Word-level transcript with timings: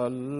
الله 0.00 0.39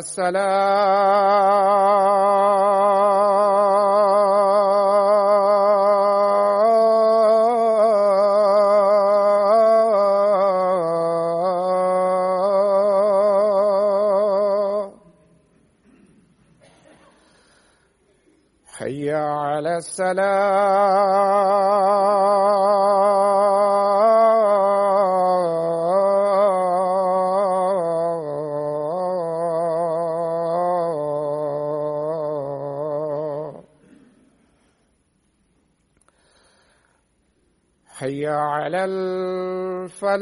حي 38.01 38.27
على 38.27 38.85
الفلاح. 38.85 40.21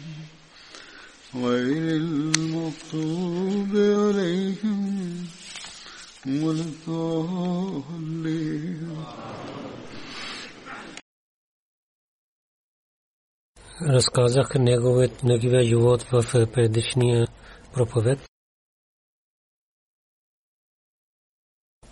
غير 1.34 1.96
المغضوب 1.96 3.72
عليهم 3.76 5.26
ولا 6.26 6.64
الضالين 6.70 8.06
разказах 13.80 14.54
неговият, 14.54 15.22
неговия 15.22 15.62
живот 15.62 16.02
в 16.10 16.46
предишния 16.46 17.28
проповед. 17.72 18.18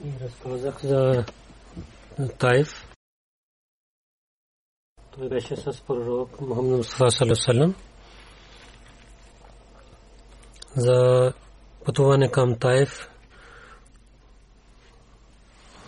И 0.04 0.12
разказах 0.20 0.80
за 0.82 1.26
Тайф. 2.38 2.86
Той 5.10 5.28
беше 5.28 5.56
с 5.56 5.80
пророк 5.80 6.40
Мухаммад 6.40 6.76
Мустафа 6.76 7.10
саллаллаху 7.10 7.74
за 10.79 11.33
пътуване 11.85 12.31
към 12.31 12.59
Тайф 12.59 13.09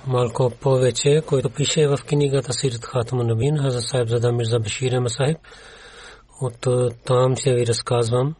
малко 0.07 0.51
повече, 0.61 1.21
който 1.27 1.49
пише 1.49 1.87
в 1.87 1.97
книгата 2.07 2.53
Сират 2.53 2.85
Хатамун 2.85 3.27
Набин, 3.27 3.57
Хаза 3.57 3.81
Сайб 3.81 4.07
Зада 4.07 4.31
Мирза 4.31 4.59
Башир 4.59 4.99
Масахиб. 4.99 5.37
От 6.41 6.67
там 7.05 7.35
ще 7.35 7.53
ви 7.53 7.67
разказвам. 7.67 8.35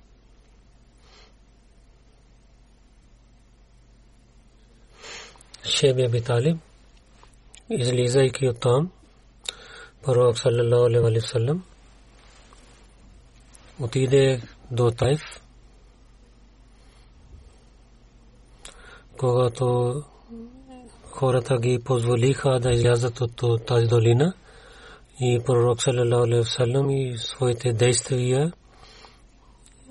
Шеби 5.64 6.04
Аби 6.04 6.22
Талиб, 6.22 6.58
излизайки 7.70 8.48
от 8.48 8.60
там, 8.60 8.92
пророк 10.04 10.40
саллалаху 10.40 10.86
алейхи 10.86 11.20
ва 11.20 11.22
саллям 11.22 11.64
отиде 13.80 14.42
до 14.72 14.92
Тайф, 14.92 15.41
когато 19.22 19.94
хората 21.12 21.58
ги 21.58 21.80
позволиха 21.86 22.60
да 22.60 22.72
излязат 22.72 23.22
от 23.22 23.66
тази 23.66 23.88
долина 23.88 24.34
и 25.20 25.40
пророк 25.46 25.82
саллалаху 25.82 26.24
алейхи 26.24 26.40
васалам 26.40 26.90
и 26.90 27.18
своите 27.18 27.74
действия. 27.74 28.54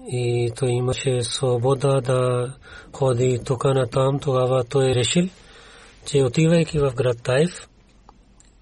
И 0.07 0.53
той 0.57 0.71
имаше 0.71 1.23
свобода 1.23 2.01
да 2.01 2.53
ходи 2.93 3.41
тук 3.47 3.65
на 3.65 3.87
там, 3.87 4.19
тогава 4.21 4.65
той 4.65 4.95
решил, 4.95 5.29
че 6.07 6.23
отивайки 6.23 6.79
в 6.79 6.93
град 6.95 7.23
Тайф 7.23 7.69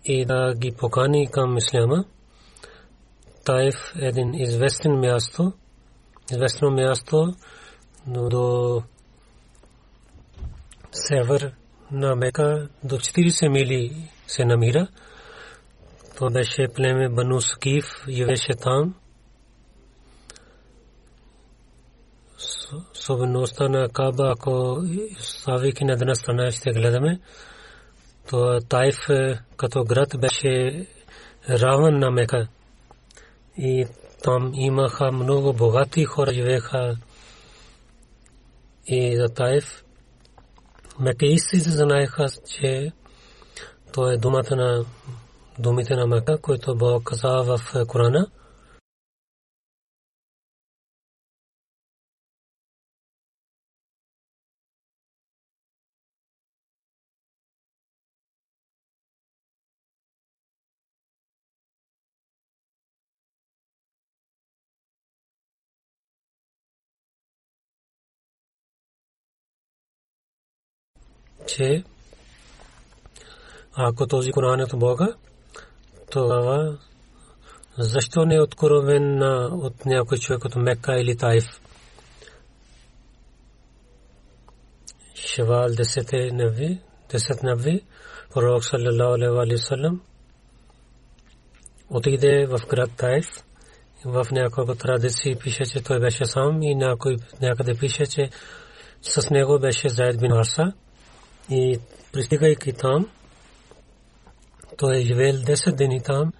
и 0.04 0.24
да 0.24 0.54
ги 0.54 0.72
покани 0.78 1.30
към 1.30 1.56
исляма, 1.56 2.04
Тайф 3.44 3.74
е 4.00 4.06
един 4.06 4.34
известен 4.34 5.00
място, 5.00 5.52
известно 6.32 6.70
място 6.70 7.34
до 8.06 8.82
север 10.92 11.52
на 11.92 12.16
Мека 12.16 12.68
до 12.84 12.96
40 12.96 13.48
мили 13.48 14.10
се 14.26 14.44
намира. 14.44 14.88
То 16.18 16.30
беше 16.30 16.68
племе 16.74 17.08
Бану 17.08 17.40
Сукиф, 17.40 17.84
живеше 18.08 18.52
там. 18.60 18.94
Особеността 22.94 23.68
на 23.68 23.88
Каба, 23.88 24.32
ако 24.36 24.82
ставайки 25.18 25.84
на 25.84 25.92
една 25.92 26.14
страна 26.14 26.50
ще 26.50 26.70
гледаме, 26.70 27.20
то 28.30 28.60
Тайф 28.68 28.96
като 29.56 29.84
град 29.84 30.08
беше 30.18 30.86
равен 31.50 31.98
на 31.98 32.10
Мека. 32.10 32.48
И 33.56 33.86
там 34.22 34.52
имаха 34.54 35.12
много 35.12 35.52
богати 35.52 36.04
хора, 36.04 36.32
живееха 36.32 36.96
и 38.86 39.16
за 39.16 39.28
Тайф 39.28 39.84
Мекеисти 41.00 41.60
се 41.60 41.70
знаеха, 41.70 42.26
че 42.46 42.92
то 43.92 44.10
е 44.10 44.16
думата 44.16 44.56
на 44.56 44.84
думите 45.58 45.96
на 45.96 46.06
Мека, 46.06 46.38
които 46.38 46.76
Бог 46.76 47.04
каза 47.04 47.28
в 47.28 47.60
Корана. 47.86 48.26
Че 71.48 71.84
ако 73.74 74.06
този 74.06 74.32
Коран 74.32 74.60
е 74.60 74.64
от 74.64 74.78
Бога, 74.78 75.14
тогава 76.10 76.78
защо 77.78 78.24
не 78.24 78.34
е 78.34 78.40
откровен 78.40 79.22
от 79.52 79.86
някой 79.86 80.18
човек 80.18 80.44
от 80.44 80.56
Мекка 80.56 81.00
или 81.00 81.16
Тайф? 81.16 81.44
Шевал 85.14 85.68
10 85.68 86.30
нави, 86.30 86.80
10 87.10 87.42
нави, 87.42 87.84
пророк 88.34 88.64
саллалаху 88.64 89.18
в 92.46 92.60
град 92.70 92.90
Тайф. 92.96 93.26
В 94.04 94.26
пише, 95.36 95.64
сам 96.24 96.62
и 96.62 96.74
някой 96.74 97.16
някъде 97.40 97.74
пише, 97.74 98.06
че 98.06 98.30
с. 100.44 100.72
И 101.50 101.78
пристигайки 102.12 102.72
там, 102.72 103.08
той 104.76 104.96
е 104.96 105.00
живеел 105.00 105.34
10 105.36 105.76
дни 105.76 106.00
там 106.02 106.32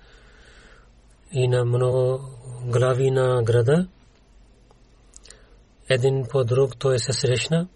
и 1.33 1.49
на 1.49 1.65
много 1.65 2.21
глави 2.65 3.11
на 3.11 3.43
града. 3.43 3.88
Един 5.88 6.25
по 6.31 6.45
друг 6.45 6.79
той 6.79 6.99
се 6.99 7.12
срещна. 7.12 7.69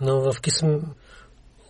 Но 0.00 0.20
в 0.20 0.40
кисм, 0.40 0.76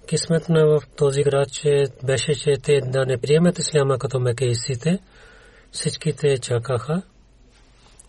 кисмет 0.08 0.48
на 0.48 0.66
в 0.66 0.82
този 0.96 1.22
град, 1.22 1.52
че 1.52 1.84
беше, 2.04 2.34
че 2.34 2.56
те 2.62 2.80
да 2.80 3.06
не 3.06 3.18
приемат 3.18 3.58
исляма 3.58 3.98
като 3.98 4.20
мекейсите, 4.20 4.98
всичките 5.72 6.38
чакаха 6.38 7.02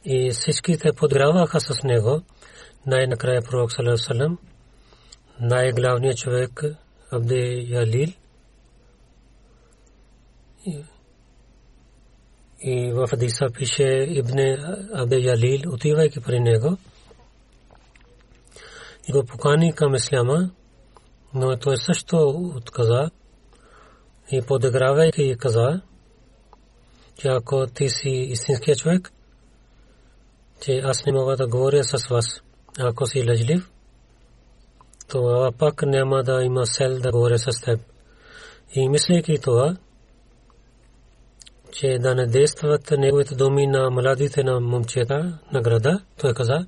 и 0.06 0.32
всичките 0.32 0.94
подграваха 0.94 1.60
с 1.60 1.84
него. 1.84 2.22
Най-накрая 2.86 3.42
пророк 3.42 3.72
Салам 3.72 4.38
най-главният 5.40 6.18
човек 6.18 6.64
Абде 7.12 7.66
Ялил 7.70 8.10
и 12.64 12.92
в 12.92 13.08
Хадиса 13.08 13.50
пише 13.54 14.06
Ибне 14.10 14.58
Абде 14.94 15.20
Ялил, 15.20 15.74
отивайки 15.74 16.20
при 16.20 16.40
него 16.40 16.78
и 19.08 19.12
го 19.12 19.26
покани 19.26 19.74
към 19.74 19.96
Исляма, 19.96 20.52
но 21.34 21.58
той 21.58 21.78
също 21.78 22.30
отказа 22.56 23.10
и 24.32 24.42
подигравайки 24.42 25.36
каза, 25.40 25.82
че 27.18 27.28
ако 27.28 27.68
ти 27.68 27.90
си 27.90 28.10
истинският 28.10 28.80
човек, 28.80 29.12
че 30.62 30.82
аз 30.84 31.06
не 31.06 31.12
мога 31.12 31.38
да 31.38 31.48
говоря 31.48 31.84
с 31.84 32.08
вас, 32.08 32.26
ако 32.80 33.08
си 33.08 33.30
лъжлив, 33.30 33.72
това 35.12 35.52
пак 35.52 35.82
няма 35.82 36.24
да 36.24 36.44
има 36.44 36.66
сел 36.66 37.00
да 37.00 37.12
говоря 37.12 37.38
с 37.38 37.62
теб. 37.62 37.80
И 38.76 38.90
мислейки 38.90 39.38
това, 39.42 39.78
че 41.72 41.98
да 42.00 42.16
не 42.16 42.28
действат 42.28 42.92
неговите 42.92 43.36
думи 43.36 43.68
на 43.68 43.90
младите 43.90 44.44
на 44.44 44.60
момчета 44.60 45.40
на 45.54 45.62
града, 45.62 46.02
той 46.18 46.34
каза, 46.34 46.66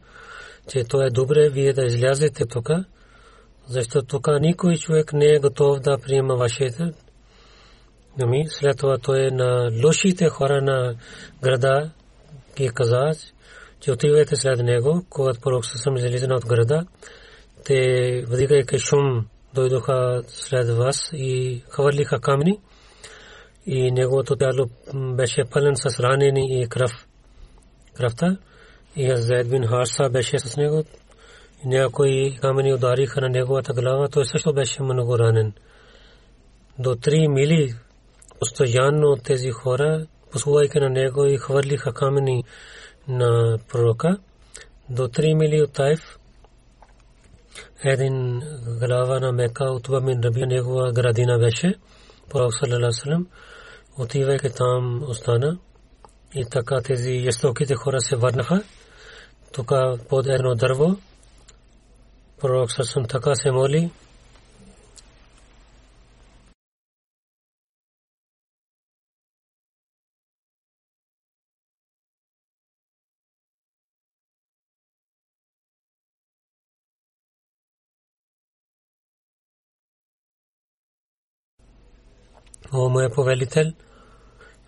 че 0.68 0.84
то 0.84 1.02
е 1.02 1.10
добре 1.10 1.50
вие 1.50 1.74
да 1.74 1.86
излязете 1.86 2.46
тук, 2.46 2.70
защото 3.68 4.08
тук 4.08 4.28
никой 4.42 4.78
човек 4.78 5.14
не 5.14 5.26
е 5.26 5.40
готов 5.40 5.80
да 5.80 5.98
приема 5.98 6.36
вашите 6.36 6.94
думи. 8.20 8.46
След 8.50 8.78
това 8.78 8.98
той 8.98 9.32
на 9.32 9.72
лошите 9.86 10.30
хора 10.30 10.62
на 10.62 10.96
града 11.42 11.92
ги 12.58 12.70
каза, 12.70 13.12
че 13.80 13.92
отивайте 13.92 14.36
след 14.36 14.60
него, 14.60 15.06
когато 15.10 15.40
пророк 15.40 15.66
съм 15.66 15.98
излиза 15.98 16.28
от 16.32 16.46
града, 16.46 16.86
те 17.66 18.22
вдигайки 18.28 18.80
шум 18.80 19.26
дойдоха 19.54 20.24
след 20.28 20.70
вас 20.70 21.10
и 21.14 21.64
хвърлиха 21.70 22.20
камъни 22.20 22.60
и 23.66 23.92
неговото 23.92 24.36
тяло 24.36 24.70
беше 24.94 25.44
пълен 25.52 25.76
с 25.76 26.00
ранени 26.00 26.62
и 26.62 26.68
кръв. 26.68 27.08
Кръвта 27.94 28.38
и 28.96 29.12
Зайд 29.16 29.50
бин 29.50 29.68
Харса 29.68 30.10
беше 30.10 30.40
с 30.40 30.58
него. 30.58 30.84
Някои 31.66 32.38
камъни 32.42 32.74
удариха 32.74 33.22
на 33.22 33.30
неговата 33.30 33.74
глава, 33.74 34.08
той 34.08 34.26
също 34.26 34.54
беше 34.54 34.84
много 34.84 35.20
ранен. 35.20 35.54
До 36.80 36.96
три 36.96 37.28
мили 37.28 37.74
постоянно 38.40 39.18
тези 39.24 39.52
хора, 39.52 40.06
послувайки 40.32 40.80
на 40.80 40.90
него 40.90 41.26
и 41.26 41.38
хвърлиха 41.38 41.94
камъни 41.94 42.44
на 43.08 43.60
пророка. 43.72 44.18
До 44.90 45.08
три 45.08 45.36
мили 45.36 45.62
от 45.62 45.74
Тайф 45.74 46.18
един 47.86 48.42
глава 48.80 49.20
на 49.20 49.32
Мека, 49.32 49.72
Утба 49.72 50.02
мин 50.02 50.22
Раби, 50.24 50.46
негова 50.46 50.92
градина 50.92 51.40
беше. 51.40 51.76
Пророк 52.30 52.54
саллалаху 52.54 53.24
О, 82.76 82.90
моя 82.90 83.10
повелител, 83.10 83.72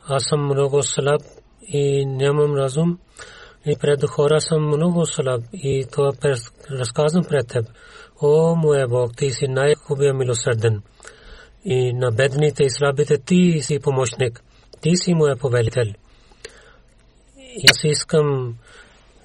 аз 0.08 0.24
съм 0.30 0.46
много 0.46 0.84
слаб 0.84 1.22
и 1.62 2.06
нямам 2.06 2.56
разум. 2.56 3.00
И 3.66 3.76
пред 3.82 4.06
хора 4.06 4.42
съм 4.42 4.68
много 4.68 5.06
слаб 5.06 5.44
и 5.54 5.86
това 5.92 6.12
разказвам 6.72 7.24
пред 7.30 7.48
теб. 7.48 7.66
О, 8.22 8.56
моя 8.56 8.88
Бог, 8.88 9.18
ти 9.18 9.32
си 9.32 9.48
най-хубия 9.48 10.14
милосърден. 10.14 10.82
И 11.66 11.94
на 11.94 12.12
бедните 12.12 12.64
и 12.64 12.70
слабите 12.70 13.18
ти 13.18 13.60
си 13.62 13.80
помощник. 13.80 14.44
Ти 14.82 14.96
си 14.96 15.14
моя 15.14 15.36
повелител. 15.36 15.88
И 17.38 17.70
аз 17.70 17.84
искам 17.84 18.56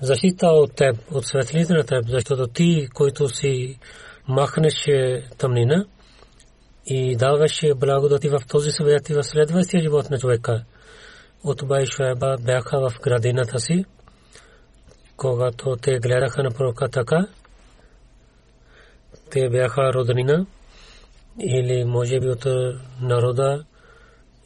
защита 0.00 0.46
от 0.46 0.76
теб, 0.76 0.96
от 1.10 1.24
светлите 1.26 1.72
на 1.72 1.84
теб, 1.84 2.08
защото 2.08 2.46
ти, 2.46 2.88
който 2.94 3.28
си 3.28 3.78
махнеш 4.28 4.86
тъмнина, 5.38 5.86
и 6.86 7.16
даваше 7.16 7.74
благодати 7.74 8.28
в 8.28 8.40
този 8.48 8.70
свят 8.70 9.08
и 9.08 9.14
в 9.14 9.22
следващия 9.22 9.82
живот 9.82 10.10
на 10.10 10.18
човека. 10.18 10.64
Утба 11.44 11.82
и 11.82 11.86
Шуайба 11.86 12.36
бяха 12.40 12.90
в 12.90 13.00
градината 13.00 13.58
си, 13.58 13.84
когато 15.16 15.76
те 15.76 15.98
гледаха 15.98 16.42
на 16.42 16.50
пророка 16.50 16.88
така, 16.88 17.26
те 19.30 19.48
бяха 19.48 19.92
роднина 19.92 20.46
или 21.38 21.84
може 21.84 22.20
би 22.20 22.28
от 22.28 22.46
народа 23.00 23.64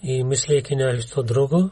и 0.02 0.24
мислейки 0.24 0.76
нещо 0.76 1.22
друго, 1.22 1.70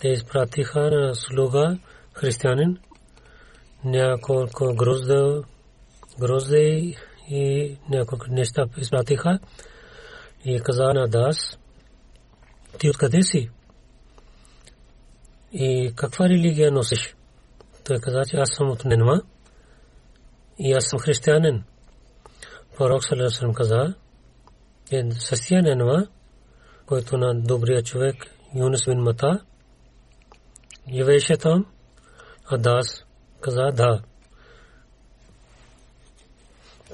те 0.00 0.08
изпратиха 0.08 0.90
на 0.90 1.14
слуга 1.14 1.78
християнин 2.12 2.78
няколко 3.84 4.74
грозда, 4.74 5.42
грозде 6.20 6.94
и 7.30 7.76
няколко 7.90 8.26
неща 8.30 8.66
изпратиха 8.76 9.38
и 10.44 10.60
каза 10.60 10.84
на 10.94 11.08
Дас, 11.08 11.58
ти 12.78 12.90
откъде 12.90 13.22
си? 13.22 13.50
И 15.52 15.92
каква 15.96 16.28
религия 16.28 16.72
носиш? 16.72 17.14
Той 17.84 17.98
каза, 18.00 18.22
че 18.28 18.36
аз 18.36 18.48
съм 18.56 18.70
от 18.70 18.84
Ненма 18.84 19.20
и 20.58 20.72
аз 20.72 20.84
съм 20.84 20.98
християнин. 20.98 21.64
Пророк 22.76 23.04
Салерасалам 23.04 23.54
каза, 23.54 23.94
че 24.90 25.08
същия 25.10 25.62
Ненма, 25.62 26.06
който 26.86 27.16
на 27.16 27.34
добрия 27.34 27.82
човек 27.82 28.16
Юнус 28.54 28.84
бин 28.86 28.98
Мата, 28.98 29.44
живееше 30.94 31.36
там, 31.36 31.66
а 32.46 32.58
Дас 32.58 33.04
каза, 33.40 33.70
да. 33.74 34.02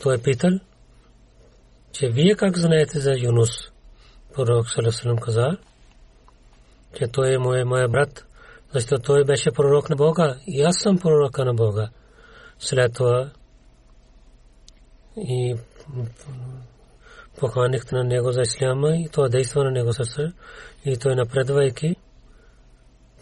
Той 0.02 0.14
е 0.14 0.22
питал, 0.22 0.50
че 1.92 2.08
вие 2.08 2.34
как 2.34 2.58
знаете 2.58 3.00
за 3.00 3.14
Юнус? 3.18 3.50
Пророк 4.34 4.70
Салесалам 4.70 5.18
каза, 5.18 5.56
че 6.98 7.06
той 7.06 7.34
е 7.34 7.38
моя, 7.38 7.66
моя 7.66 7.88
брат, 7.88 8.24
защото 8.74 9.02
той 9.02 9.24
беше 9.24 9.50
пророк 9.50 9.90
на 9.90 9.96
Бога 9.96 10.36
и 10.46 10.62
аз 10.62 10.76
съм 10.78 10.98
пророка 10.98 11.44
на 11.44 11.54
Бога. 11.54 11.88
След 12.58 12.94
това 12.94 13.30
и 15.16 15.56
поканих 17.38 17.92
на 17.92 18.04
него 18.04 18.32
за 18.32 18.40
исляма 18.40 18.96
и 18.96 19.08
това 19.08 19.28
действа 19.28 19.64
на 19.64 19.70
него 19.70 19.92
сърце 19.92 20.32
и 20.84 20.96
той 20.96 21.14
напредвайки 21.14 21.96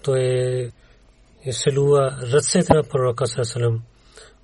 той 0.02 0.73
селува 1.50 2.19
ръцете 2.33 2.75
на 2.75 2.83
пророка 2.83 3.26
Салесалам. 3.26 3.83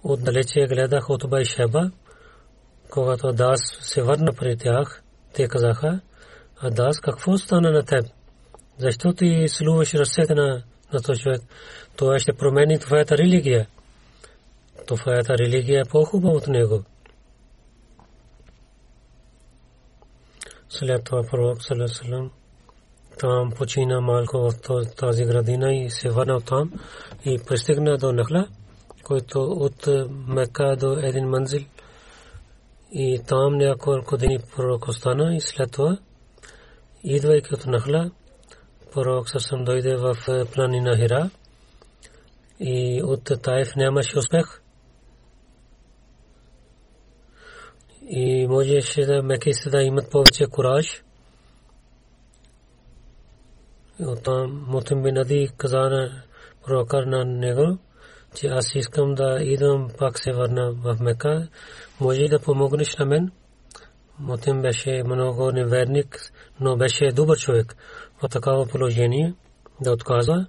Отдалече 0.03 0.67
гледах 0.67 1.11
от 1.11 1.23
Шеба 1.45 1.91
когато 2.91 3.33
Дас 3.33 3.61
се 3.81 4.03
върна 4.03 4.33
при 4.33 4.57
тях, 4.57 5.03
те 5.33 5.49
казаха, 5.49 6.01
а 6.61 6.71
Дас, 6.71 7.01
какво 7.01 7.39
стана 7.39 7.71
на 7.71 7.83
теб? 7.83 8.07
Защо 8.79 9.13
ти 9.13 9.45
слуваш 9.49 9.95
ръцете 9.95 10.35
на, 10.35 10.63
на 10.93 11.03
този 11.03 11.21
човек? 11.21 11.41
Това 11.97 12.19
ще 12.19 12.33
промени 12.33 12.79
твоята 12.79 13.19
религия. 13.19 13.67
Твоята 14.87 15.39
религия 15.39 15.81
е 15.81 15.91
по-хубава 15.91 16.35
от 16.35 16.49
него. 16.49 16.85
След 20.69 21.05
това 21.05 21.23
пророк 21.31 21.63
Салесалам 21.63 22.31
там 23.19 23.51
почина 23.51 24.01
малко 24.01 24.39
в 24.39 24.53
тази 24.97 25.25
градина 25.25 25.75
и 25.75 25.91
се 25.91 26.11
върна 26.11 26.41
там 26.41 26.73
и 27.25 27.39
пристигна 27.47 27.99
до 27.99 28.13
Нахла, 28.13 28.49
който 29.05 29.43
от 29.43 29.89
Мека 30.29 30.77
до 30.77 30.93
един 30.93 31.29
манзил– 31.29 31.63
и 32.93 33.21
там 33.27 33.57
няколко 33.57 34.17
дни 34.17 34.39
пророк 34.57 34.89
остана 34.89 35.37
и 35.37 35.41
след 35.41 35.73
това, 35.73 35.99
идвайки 37.05 37.55
от 37.55 37.67
Нахла, 37.67 38.11
пророк 38.93 39.31
съвсем 39.31 39.65
дойде 39.65 39.97
в 39.97 40.17
планина 40.55 40.97
Хира 40.97 41.31
и 42.61 43.03
от 43.03 43.43
Таиф 43.43 43.77
нямаше 43.77 44.19
успех. 44.19 44.63
И 48.03 48.47
можеше 48.47 49.07
да 49.07 49.23
мекисите 49.23 49.71
да 49.71 49.83
имат 49.83 50.11
повече 50.11 50.47
кураж. 50.47 51.03
Оттам 54.01 54.65
Мутим 54.69 55.03
бин 55.03 55.19
Ади 55.19 55.49
каза 55.57 55.79
на 55.79 56.23
пророка 56.65 57.07
на 57.07 57.25
него, 57.25 57.79
че 58.35 58.47
аз 58.47 58.75
искам 58.75 59.15
да 59.15 59.39
идвам 59.43 59.89
пак 59.99 60.19
се 60.19 60.33
върна 60.33 60.73
в 60.73 60.97
Мека 61.01 61.49
може 62.01 62.25
да 62.25 62.41
помогнеш 62.41 62.97
на 62.97 63.07
мен. 63.07 63.31
Мутим 64.19 64.63
беше 64.63 65.03
много 65.05 65.53
неверник, 65.53 66.33
но 66.61 66.77
беше 66.77 67.09
добър 67.15 67.39
човек. 67.39 67.77
В 68.23 68.29
такава 68.29 68.67
положение 68.67 69.35
да 69.81 69.93
отказва. 69.93 70.47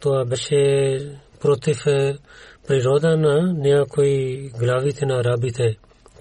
Това 0.00 0.24
беше 0.24 0.98
против 1.40 1.86
е, 1.86 2.18
природа 2.66 3.16
на 3.16 3.52
някои 3.52 4.48
главите 4.58 5.06
на 5.06 5.20
арабите. 5.20 5.76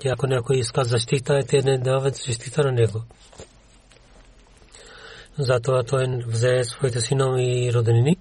Ако 0.05 0.27
някой 0.27 0.57
иска 0.57 0.83
защита, 0.83 1.39
те 1.47 1.61
не 1.61 1.77
дават 1.77 2.15
защита 2.15 2.63
на 2.63 2.71
него. 2.71 3.03
Затова 5.37 5.83
той 5.83 6.23
взе 6.27 6.63
своите 6.63 7.01
синови 7.01 7.65
и 7.65 7.73
роднини. 7.73 8.17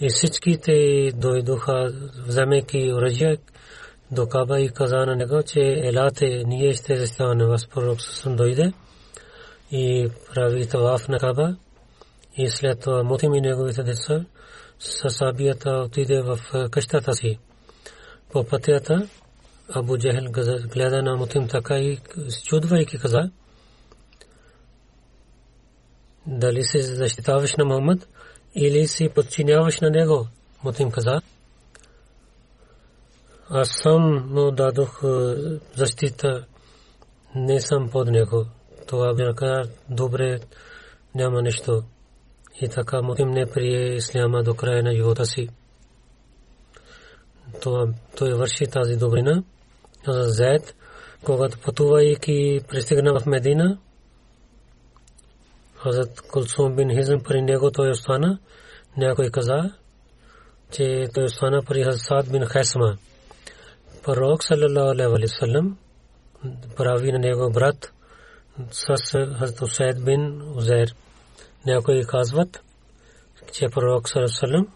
И 0.00 0.08
всичките 0.08 0.72
дойдоха, 1.14 1.92
вземайки 2.26 2.92
оръжие, 2.92 3.36
до 4.10 4.26
Каба 4.28 4.60
и 4.60 4.68
каза 4.68 4.96
на 4.96 5.16
него, 5.16 5.42
че 5.42 5.60
елате, 5.60 6.42
ние 6.46 6.74
ще 6.74 6.96
заставаме 6.96 7.46
вас. 7.46 7.66
Пророк 7.66 8.00
съм 8.02 8.36
дойде 8.36 8.72
и 9.70 10.08
прави 10.34 10.68
таваф 10.68 11.08
на 11.08 11.18
Каба 11.18 11.56
и 12.36 12.48
след 12.48 12.80
това 12.80 13.02
Мутим 13.02 13.34
и 13.34 13.40
неговите 13.40 13.82
деца 13.82 14.24
с 14.78 15.10
сабията 15.10 15.70
отиде 15.70 16.22
в 16.22 16.38
къщата 16.70 17.12
си. 17.12 17.38
По 18.32 18.44
пътята 18.44 19.08
Абу 19.68 19.98
Джехел 19.98 20.30
гледа 20.72 21.02
на 21.02 21.16
Мутим 21.16 21.48
така 21.48 21.78
и 21.78 21.98
чудвайки 22.44 22.98
каза, 22.98 23.30
дали 26.26 26.62
се 26.62 26.82
защитаваш 26.82 27.56
на 27.56 27.64
Мухаммад 27.64 28.08
или 28.56 28.86
си 28.86 29.08
подчиняваш 29.08 29.80
на 29.80 29.90
него, 29.90 30.28
Мутим 30.64 30.90
каза. 30.90 31.20
Аз 33.50 33.68
сам 33.82 34.32
му 34.34 34.50
дадох 34.50 35.02
е, 35.04 35.34
защита, 35.76 36.46
не 37.34 37.60
съм 37.60 37.88
под 37.90 38.08
него. 38.08 38.46
Това 38.86 39.34
каза, 39.34 39.70
добре, 39.90 40.40
няма 41.14 41.42
нещо. 41.42 41.82
И 42.60 42.68
така 42.68 43.02
Мутим 43.02 43.30
не 43.30 43.46
прие 43.46 43.94
исляма 43.94 44.42
до 44.42 44.54
края 44.54 44.82
на 44.82 44.94
живота 44.94 45.26
си. 45.26 45.48
Това, 47.60 47.88
той 48.16 48.34
върши 48.34 48.66
тази 48.66 48.96
добрина. 48.96 49.42
За 50.08 50.28
Зед, 50.28 50.74
когато 51.24 51.58
пътувайки 51.58 52.60
пристигна 52.68 53.20
в 53.20 53.26
Медина, 53.26 53.78
Хазрат 55.82 56.20
Кулсум 56.20 56.76
бин 56.76 56.90
Хизм 56.90 57.18
при 57.24 57.42
него 57.42 57.70
той 57.70 57.90
остана. 57.90 58.38
Някой 58.96 59.30
каза, 59.30 59.70
че 60.72 61.08
той 61.14 61.24
остана 61.24 61.62
при 61.62 61.84
Хазрат 61.84 62.32
бин 62.32 62.46
Хесма. 62.46 62.96
Пророк 64.04 64.44
саллалаху 64.44 64.90
алейхи 64.90 65.10
ва 65.10 65.28
саллям 65.28 65.78
прави 66.76 67.12
на 67.12 67.18
него 67.18 67.50
брат 67.50 67.92
с 68.70 68.86
Хазрат 69.12 69.62
Усайд 69.62 70.04
бин 70.04 70.42
Узайр. 70.56 70.94
Някои 71.66 72.06
казват, 72.06 72.62
че 73.52 73.68
пророк 73.68 74.08
саллалаху 74.08 74.18
алейхи 74.18 74.32
ва 74.32 74.48
саллям 74.48 74.66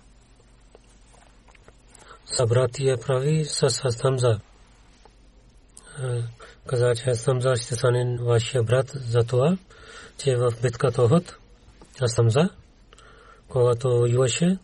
събратия 2.26 2.97
прави 3.07 3.45
с 3.45 3.61
Хазрат 3.61 4.02
Хамза. 4.02 4.40
Каза, 6.70 6.94
че 6.94 7.14
Хамза 7.24 7.56
ще 7.56 7.74
стане 7.74 8.18
вашия 8.20 8.62
брат 8.62 8.90
за 8.94 9.24
това 9.24 9.56
че 10.18 10.36
в 10.36 10.52
битката 10.62 11.02
Охот 11.02 11.36
Асамза, 12.02 12.48
когато 13.48 14.06
юеше, 14.08 14.58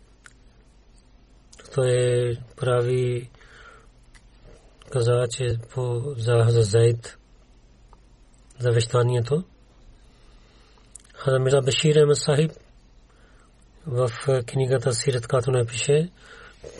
той 1.74 2.36
прави 2.56 3.30
каза, 4.92 5.26
че 5.30 5.56
по 5.74 6.14
за 6.16 6.62
Заид 6.62 7.18
завещанието. 8.58 9.44
Хаза 11.14 11.38
Мирза 11.38 11.60
Башир 11.60 11.96
Ахмед 11.96 12.58
в 13.86 14.10
книгата 14.46 14.92
Сират 14.92 15.26
като 15.26 15.50
не 15.50 15.66
пише, 15.66 16.10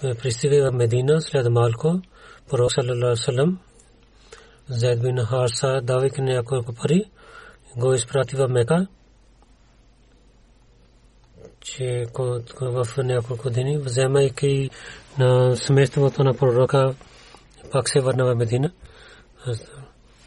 пристига 0.00 0.70
в 0.70 0.74
Медина 0.74 1.20
след 1.20 1.46
малко, 1.50 2.00
пророк 2.48 2.72
саллалаху 2.72 3.65
алейhi 4.70 4.78
Зайд 4.78 5.02
бин 5.02 5.18
Харса 5.24 5.80
давайки 5.82 6.22
няколко 6.22 6.74
пари, 6.74 7.04
го 7.76 7.94
изпрати 7.94 8.36
в 8.36 8.48
Мека, 8.48 8.86
че 11.60 12.06
в 12.60 12.86
няколко 12.98 13.50
дни, 13.50 13.78
вземайки 13.78 14.70
на 15.18 15.56
семейството 15.56 16.24
на 16.24 16.34
пророка, 16.34 16.94
пак 17.72 17.88
се 17.88 18.00
върна 18.00 18.24
в 18.24 18.34
Медина. 18.34 18.72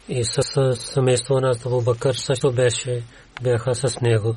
И 0.08 0.24
с 0.24 0.42
семейство 0.76 1.40
на 1.40 1.54
Абу 1.66 1.82
Бакър 1.82 2.14
също 2.14 2.52
беше, 2.52 3.04
бяха 3.42 3.74
с 3.74 4.00
него. 4.00 4.36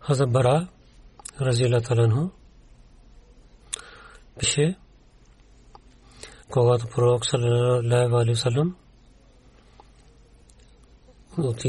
Хаза 0.00 0.26
Бара, 0.26 0.68
разила 1.40 1.80
таланху, 1.80 2.30
пише, 4.38 4.76
когато 6.54 6.86
пророк 6.86 7.26
саллалаху 7.26 8.16
алейхи 8.16 8.72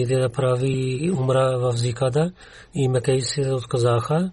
да 0.05 0.29
прави 0.29 1.11
умра 1.11 1.57
в 1.59 1.77
Зикада 1.77 2.31
и 2.75 2.89
се 3.21 3.53
отказаха, 3.53 4.31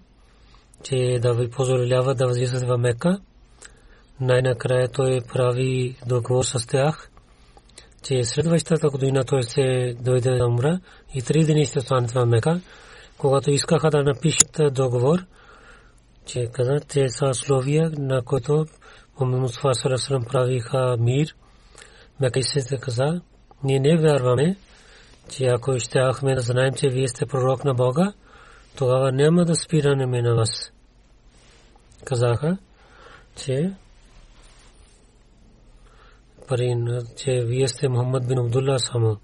че 0.82 1.18
да 1.22 1.34
ви 1.34 1.50
позволява 1.50 2.14
да 2.14 2.26
възлизат 2.26 2.62
в 2.62 2.78
Мека. 2.78 3.18
Най-накрая 4.20 4.88
той 4.88 5.20
прави 5.32 5.96
договор 6.06 6.44
с 6.44 6.66
тях, 6.66 7.10
че 8.02 8.24
следващата 8.24 8.88
година 8.88 9.24
се 9.42 9.96
дойде 10.00 10.30
да 10.30 10.46
умра 10.46 10.80
и 11.14 11.22
три 11.22 11.44
дни 11.44 11.66
ще 11.66 11.80
Мека. 12.26 12.60
Когато 13.18 13.50
искаха 13.50 13.90
да 13.90 14.02
напишат 14.02 14.74
договор, 14.74 15.18
че 16.26 16.46
каза, 16.52 16.80
че 16.88 17.08
са 17.08 17.26
условия, 17.26 17.90
на 17.98 18.22
които 18.22 18.66
Мустафа 19.20 19.74
Саласалам 19.74 20.24
правиха 20.24 20.96
мир. 20.98 21.34
Мекей 22.20 22.42
се 22.42 22.78
каза, 22.78 23.20
ние 23.64 23.80
не 23.80 23.96
вярваме, 23.96 24.56
че 25.30 25.44
ако 25.44 25.78
щяхме 25.78 26.34
да 26.34 26.40
знаем, 26.40 26.74
че 26.74 26.88
вие 26.88 27.08
сте 27.08 27.26
пророк 27.26 27.64
на 27.64 27.74
Бога, 27.74 28.12
тогава 28.76 29.12
няма 29.12 29.44
да 29.44 29.54
спираме 29.54 30.22
на 30.22 30.34
вас. 30.34 30.72
Казаха, 32.04 32.58
че 33.36 33.74
парин, 36.48 37.02
че 37.16 37.44
вие 37.44 37.68
сте 37.68 37.88
Мухаммад 37.88 38.28
бин 38.28 38.38
Абдулла 38.38 38.78
само. 38.78 39.16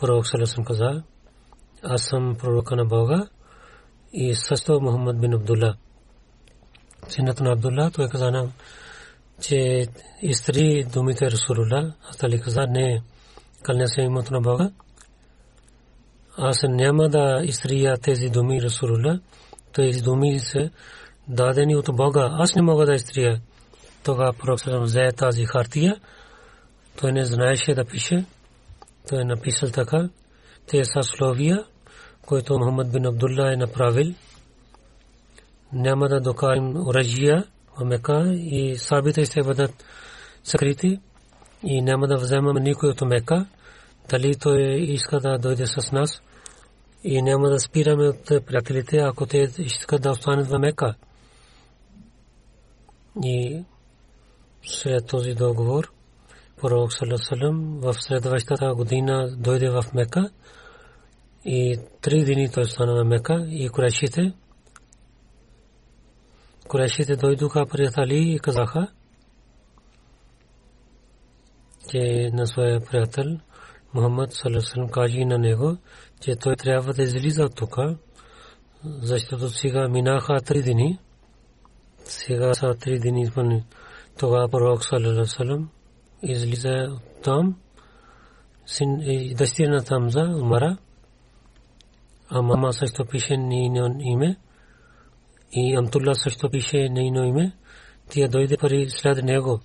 Пророк 0.00 0.26
Саласам 0.26 0.64
каза, 0.64 1.02
аз 1.82 2.02
съм 2.02 2.36
пророка 2.38 2.76
на 2.76 2.84
Бога 2.84 3.28
и 4.12 4.34
също 4.34 4.80
Мухаммад 4.80 5.20
бин 5.20 5.34
Абдулла. 5.34 5.76
Синът 7.08 7.40
на 7.40 7.52
Абдулла, 7.52 7.90
той 7.90 8.08
каза 8.08 8.30
нам, 8.30 8.52
че 9.40 9.86
изтри 10.22 10.84
думите 10.92 11.30
Расулулlah, 11.30 11.92
аз 12.10 12.16
тали 12.16 12.40
каза, 12.40 12.66
не, 12.68 13.02
кълня 13.62 13.88
се 13.88 14.00
името 14.00 14.32
на 14.32 14.40
Бога 14.40 14.70
аз 16.36 16.56
няма 16.68 17.08
да 17.08 17.40
изтрия 17.44 17.96
тези 17.96 18.28
думи 18.28 18.60
Расулулlah. 18.60 19.20
Тези 19.72 20.02
думи 20.02 20.38
са 20.38 20.70
дадени 21.28 21.76
от 21.76 21.86
Бога. 21.92 22.30
Аз 22.32 22.54
не 22.54 22.62
мога 22.62 22.86
да 22.86 22.94
изтрия. 22.94 23.40
Тогава 24.04 24.32
пророк 24.32 24.60
взе 24.82 25.12
тази 25.16 25.44
хартия. 25.44 26.00
Той 27.00 27.12
не 27.12 27.24
знаеше 27.24 27.74
да 27.74 27.84
пише. 27.84 28.24
Той 29.08 29.20
е 29.20 29.24
написал 29.24 29.70
така. 29.70 30.08
Те 30.66 30.84
са 30.84 31.02
словия, 31.02 31.64
които 32.26 32.58
Мухаммад 32.58 32.92
бин 32.92 33.06
Абдулла 33.06 33.52
е 33.52 33.56
направил. 33.56 34.14
Няма 35.72 36.08
да 36.08 36.20
докарим 36.20 36.76
оръжия 36.76 37.44
в 37.78 37.84
Мека 37.84 38.32
и 38.34 38.76
сабите 38.78 39.24
ще 39.24 39.42
бъдат 39.42 39.84
скрити 40.44 41.00
и 41.62 41.82
няма 41.82 42.06
да 42.06 42.16
вземаме 42.16 42.60
никой 42.60 42.88
от 42.88 43.00
Мека 43.00 43.46
дали 44.10 44.34
той 44.34 44.62
иска 44.74 45.20
да 45.20 45.38
дойде 45.38 45.66
с 45.66 45.92
нас 45.92 46.22
и 47.04 47.22
няма 47.22 47.48
да 47.48 47.60
спираме 47.60 48.08
от 48.08 48.46
приятелите, 48.46 48.96
ако 48.98 49.26
те 49.26 49.48
искат 49.58 50.02
да 50.02 50.10
останат 50.10 50.46
в 50.46 50.58
Мека. 50.58 50.94
И 53.24 53.64
след 54.66 55.06
този 55.06 55.34
договор, 55.34 55.92
пророк 56.60 56.92
Салесалем 56.92 57.78
в 57.80 57.94
следващата 57.94 58.74
година 58.74 59.36
дойде 59.36 59.70
в 59.70 59.84
Мека 59.94 60.30
и 61.44 61.78
три 62.00 62.24
дни 62.24 62.50
той 62.50 62.64
стана 62.64 62.94
в 62.94 63.04
Мека 63.04 63.46
и 63.48 63.68
курешите 63.68 64.32
курешите 66.68 67.16
дойдоха 67.16 67.66
приятели 67.66 68.32
и 68.32 68.38
казаха, 68.38 68.88
че 71.90 72.30
на 72.32 72.46
своя 72.46 72.80
приятел 72.80 73.38
Мухаммад 73.94 74.32
Салесалем 74.32 74.88
кажи 74.88 75.24
на 75.24 75.38
него, 75.38 75.76
че 76.20 76.36
той 76.36 76.56
трябва 76.56 76.92
да 76.94 77.02
излиза 77.02 77.44
от 77.44 77.56
тук, 77.56 77.76
защото 78.84 79.48
сега 79.48 79.88
минаха 79.88 80.40
три 80.40 80.62
дни. 80.62 80.98
Сега 82.04 82.54
са 82.54 82.74
три 82.74 82.98
дни 82.98 83.22
извън. 83.22 83.62
Тогава 84.18 84.48
пророк 84.48 84.84
Салесалем 84.84 85.68
излиза 86.22 87.00
там. 87.22 87.56
Син 88.66 89.00
и 89.00 89.34
дъщеря 89.34 89.80
там 89.80 90.10
за 90.10 90.20
умара. 90.20 90.76
А 92.28 92.42
мама 92.42 92.72
също 92.72 93.04
пише 93.06 93.36
нейно 93.36 93.96
име. 94.00 94.36
И 95.56 95.76
Амтулла 95.76 96.14
също 96.14 96.50
пише 96.50 96.88
нейно. 96.88 97.52
Тия 98.10 98.28
дойде 98.28 98.56
пари 98.56 98.90
след 98.90 99.24
него. 99.24 99.60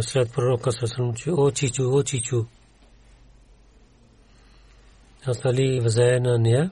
След 0.00 0.32
пророка 0.32 0.72
Салесалем, 0.72 1.14
о 1.26 1.50
чичу, 1.50 1.82
о 1.82 2.02
чичу. 2.02 2.46
Али 5.44 5.80
взе 5.80 6.20
на 6.20 6.38
нея, 6.38 6.70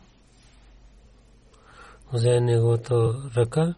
взе 2.13 2.41
неговото 2.41 3.15
ръка 3.37 3.75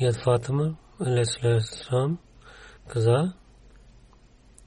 и 0.00 0.08
от 0.08 0.16
Фатима, 0.16 0.76
алейхиссалам, 1.00 2.18
каза, 2.88 3.32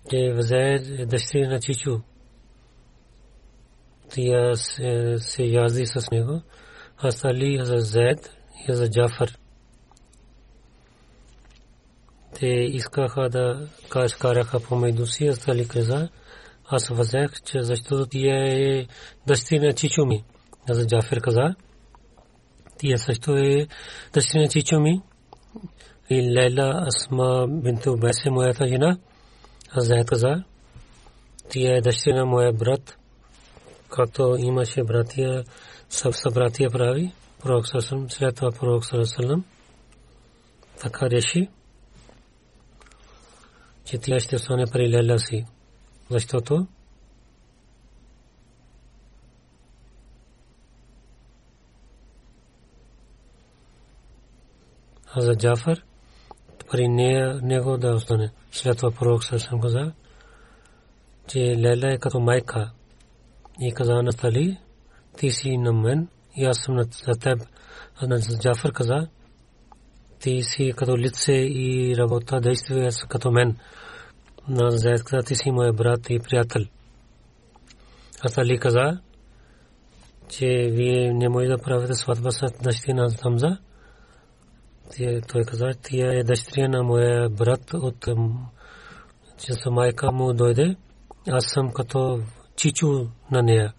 че 0.10 0.34
взе 0.34 0.80
дъщеря 1.06 1.50
на 1.50 1.60
Чичу. 1.60 2.00
Тя 4.10 4.56
се 4.56 5.44
язди 5.44 5.86
с 5.86 6.12
него. 6.12 6.42
Аз 6.98 7.26
Али 7.26 7.60
Зед 7.64 8.41
и 8.70 8.76
за 8.76 8.90
Джафар. 8.90 9.38
Те 12.40 12.48
искаха 12.48 13.30
да 13.30 13.68
караха 14.20 14.60
помежду 14.60 15.06
си, 15.06 15.28
аз 15.28 15.48
Али 15.48 15.68
каза, 15.68 16.10
аз 16.66 16.90
възех, 16.90 17.32
че 17.46 17.64
защото 17.64 18.06
тия 18.06 18.36
е 18.36 18.88
дъщеря 19.28 19.74
Чичу 19.74 20.06
ми. 20.06 20.24
За 20.70 20.88
Джафер 20.88 21.22
каза, 21.22 21.56
Тия 22.82 22.98
също 22.98 23.38
е 23.38 23.68
дъщеря 24.14 24.48
чичо 24.48 24.80
ми. 24.80 25.02
И 26.10 26.38
Лейла 26.38 26.86
Асма 26.88 27.48
бинт 27.48 27.86
Убайс 27.86 28.26
е 28.26 28.30
моята 28.30 28.68
жена. 28.68 28.98
Азайт 29.78 30.08
каза. 30.08 30.44
Тия 31.50 31.78
е 31.78 31.82
дъщеря 31.82 32.26
моя 32.26 32.54
брат. 32.54 32.98
Както 33.90 34.36
имаше 34.40 34.84
братия, 34.84 35.44
събратия 35.90 36.70
прави. 36.70 37.12
Пророк 37.44 37.68
Сасалам, 37.68 38.10
след 38.10 38.36
това 38.36 38.52
Пророк 38.52 38.86
Сасалам 38.86 39.46
така 40.82 41.10
реши, 41.10 41.50
че 43.86 43.98
тя 43.98 44.20
ще 44.20 44.36
остане 44.36 44.66
при 44.72 44.90
Лейла 44.90 45.20
си. 45.20 45.46
Защото 46.10 46.68
Хаза 55.14 55.36
Джафар 55.36 55.84
при 56.72 56.88
нея 56.88 57.40
него 57.44 57.78
да 57.78 57.96
остане. 57.96 58.32
След 58.52 58.78
това 58.78 58.92
пророк 58.92 59.24
съм 59.24 59.62
каза, 59.62 59.94
че 61.28 61.40
Лейла 61.40 61.94
е 61.94 61.98
като 61.98 62.20
майка. 62.20 62.72
И 63.60 63.74
каза 63.74 63.94
на 63.94 64.14
Тали, 64.14 64.58
ти 65.18 65.32
си 65.32 65.58
на 65.58 65.74
мен 65.74 66.08
и 66.36 66.46
аз 66.46 66.58
съм 66.58 66.78
за 66.78 67.20
теб. 67.20 67.40
На 68.02 68.20
Джафар 68.20 68.72
каза, 68.72 69.08
ти 70.20 70.42
си 70.42 70.74
като 70.76 70.98
лице 70.98 71.34
и 71.34 71.96
работа 71.98 72.42
действие 72.42 72.90
като 73.10 73.32
мен. 73.32 73.58
На 74.48 74.72
Зайд 74.72 75.04
каза, 75.04 75.24
ти 75.24 75.36
си 75.36 75.52
мой 75.52 75.72
брат 75.72 76.10
и 76.10 76.20
приятел. 76.20 76.62
Аз 78.24 78.38
Али 78.38 78.60
каза, 78.60 79.00
че 80.30 80.48
вие 80.72 81.14
не 81.14 81.30
може 81.30 81.48
да 81.48 81.58
правите 81.58 81.94
сватба 81.94 82.32
с 82.32 82.42
дъщеря 82.64 82.96
на 82.96 83.10
Хамза 83.24 83.58
той 85.28 85.44
каза, 85.44 85.72
тия 85.84 86.20
е 86.20 86.24
дъщеря 86.24 86.68
на 86.68 86.84
моя 86.84 87.30
брат 87.30 87.74
от 87.74 88.08
че 89.38 89.54
майка 89.70 90.12
му 90.12 90.34
дойде. 90.34 90.76
Аз 91.30 91.46
съм 91.48 91.72
като 91.74 92.22
чичу 92.56 93.08
на 93.32 93.42
нея. 93.42 93.74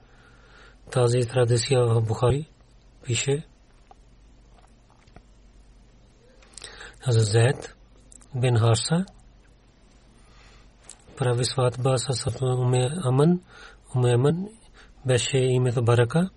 Тази 0.93 1.29
традиция 1.29 1.85
в 1.87 2.01
Бухари 2.01 2.49
пише. 3.05 3.47
Аз 7.07 7.31
Зед 7.31 7.75
бин 8.35 8.59
Харса 8.59 9.05
прави 11.17 11.45
сватба 11.45 11.99
с 11.99 12.27
Уме 12.43 12.91
Аман. 13.05 13.41
Уме 13.95 14.15
Аман 14.15 14.49
беше 15.07 15.39
името 15.39 15.85
Барака 15.85 16.31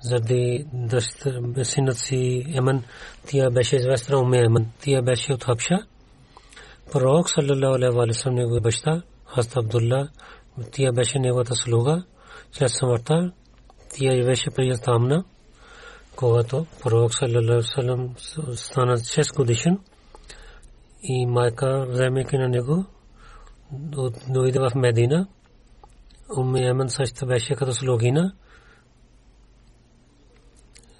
заради 0.00 0.66
синът 1.62 1.98
си 1.98 2.44
Еман, 2.54 2.82
тя 3.26 3.50
беше 3.50 3.76
известна 3.76 4.18
уме 4.18 4.38
Еман. 4.38 4.66
Тя 4.82 5.02
беше 5.02 5.32
от 5.32 5.44
Хабша. 5.44 5.78
Пророк 6.92 7.30
саллалаху 7.30 7.74
алейхи 7.74 7.96
ва 7.96 8.14
саллям 8.14 8.34
неговия 8.34 8.60
баща, 8.60 9.02
Хаст 9.26 9.56
Абдулла, 9.56 10.08
тя 10.72 10.92
беше 10.92 11.18
неговата 11.18 11.54
слуга. 11.54 12.04
След 12.52 12.70
смъртта, 12.70 13.32
тя 13.92 14.24
беше 14.24 14.50
при 14.50 14.78
Тамна, 14.84 15.24
когато 16.16 16.66
пророк 16.82 17.14
саллалаху 17.14 17.52
алейхи 17.52 17.56
ва 17.56 17.62
саллям 17.62 18.14
стана 18.56 18.96
6 18.98 19.36
годишен 19.36 19.78
и 21.02 21.26
майка, 21.26 21.86
вземайки 21.88 22.38
на 22.38 22.48
него, 22.48 22.84
дойде 24.28 24.58
в 24.58 24.70
Медина. 24.74 25.28
Уме 26.36 26.66
Еман 26.66 26.88
също 26.88 27.26
беше 27.26 27.54
като 27.54 27.72
слугина 27.72 28.32